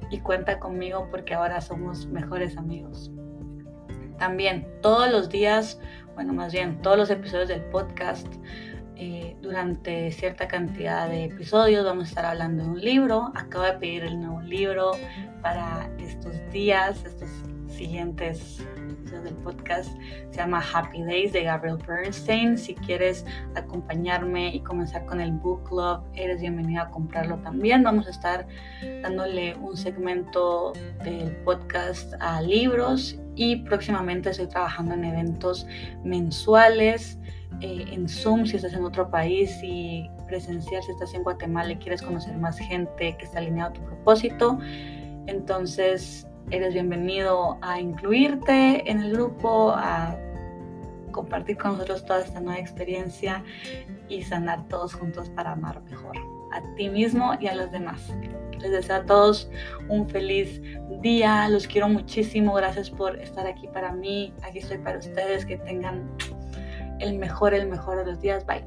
y 0.09 0.19
cuenta 0.19 0.59
conmigo 0.59 1.07
porque 1.11 1.33
ahora 1.33 1.61
somos 1.61 2.07
mejores 2.07 2.57
amigos. 2.57 3.11
También 4.17 4.67
todos 4.81 5.11
los 5.11 5.29
días, 5.29 5.79
bueno 6.15 6.33
más 6.33 6.53
bien 6.53 6.81
todos 6.81 6.97
los 6.97 7.09
episodios 7.09 7.49
del 7.49 7.61
podcast 7.65 8.27
eh, 8.95 9.35
durante 9.41 10.11
cierta 10.11 10.47
cantidad 10.47 11.09
de 11.09 11.25
episodios 11.25 11.83
vamos 11.83 12.05
a 12.05 12.09
estar 12.09 12.25
hablando 12.25 12.63
de 12.63 12.69
un 12.69 12.79
libro. 12.81 13.31
Acabo 13.35 13.65
de 13.65 13.73
pedir 13.73 14.03
el 14.03 14.19
nuevo 14.19 14.41
libro 14.41 14.91
para 15.41 15.89
estos 15.99 16.33
días, 16.51 17.03
estos 17.03 17.29
siguientes 17.67 18.65
episodios 19.13 19.23
del 19.23 19.35
podcast. 19.35 19.89
Se 20.31 20.37
llama 20.37 20.61
Happy 20.73 21.03
Days 21.03 21.33
de 21.33 21.43
Gabriel 21.43 21.77
Bernstein. 21.87 22.57
Si 22.57 22.75
quieres 22.75 23.25
acompañarme 23.55 24.53
y 24.53 24.59
comenzar 24.61 25.05
con 25.05 25.21
el 25.21 25.31
book 25.31 25.67
club, 25.67 26.01
eres 26.15 26.41
bienvenido 26.41 26.83
a 26.83 26.89
comprarlo 26.89 27.37
también. 27.39 27.83
Vamos 27.83 28.07
a 28.07 28.11
estar 28.11 28.47
dándole 29.01 29.55
un 29.55 29.77
segmento 29.77 30.73
del 31.03 31.35
podcast 31.43 32.13
a 32.19 32.41
libros 32.41 33.19
y 33.35 33.57
próximamente 33.57 34.29
estoy 34.29 34.47
trabajando 34.47 34.93
en 34.93 35.05
eventos 35.05 35.67
mensuales 36.03 37.17
eh, 37.61 37.85
en 37.91 38.07
Zoom 38.07 38.45
si 38.45 38.57
estás 38.57 38.73
en 38.73 38.83
otro 38.83 39.09
país 39.09 39.59
y 39.63 40.09
presencial 40.27 40.81
si 40.83 40.91
estás 40.91 41.13
en 41.13 41.23
Guatemala 41.23 41.71
y 41.71 41.75
quieres 41.77 42.01
conocer 42.01 42.35
más 42.37 42.57
gente 42.57 43.15
que 43.17 43.25
está 43.25 43.39
alineado 43.39 43.71
a 43.71 43.73
tu 43.73 43.81
propósito. 43.81 44.57
Entonces 45.25 46.27
eres 46.51 46.73
bienvenido 46.73 47.57
a 47.61 47.79
incluirte 47.79 48.89
en 48.89 49.01
el 49.01 49.13
grupo, 49.13 49.71
a 49.75 50.15
compartir 51.11 51.57
con 51.57 51.73
nosotros 51.73 52.05
toda 52.05 52.21
esta 52.21 52.39
nueva 52.39 52.59
experiencia 52.59 53.43
y 54.09 54.23
sanar 54.23 54.67
todos 54.67 54.93
juntos 54.93 55.29
para 55.29 55.51
amar 55.51 55.81
mejor 55.83 56.17
a 56.51 56.61
ti 56.75 56.89
mismo 56.89 57.33
y 57.39 57.47
a 57.47 57.55
los 57.55 57.71
demás. 57.71 58.13
Les 58.59 58.71
deseo 58.71 58.97
a 58.97 59.05
todos 59.05 59.49
un 59.89 60.07
feliz 60.07 60.61
día, 61.01 61.47
los 61.49 61.67
quiero 61.67 61.89
muchísimo, 61.89 62.53
gracias 62.53 62.89
por 62.89 63.19
estar 63.19 63.47
aquí 63.47 63.67
para 63.67 63.91
mí, 63.91 64.33
aquí 64.43 64.59
estoy 64.59 64.77
para 64.77 64.99
ustedes, 64.99 65.45
que 65.45 65.57
tengan 65.57 66.09
el 66.99 67.17
mejor, 67.17 67.53
el 67.53 67.67
mejor 67.67 67.97
de 67.97 68.05
los 68.05 68.21
días. 68.21 68.45
Bye. 68.45 68.63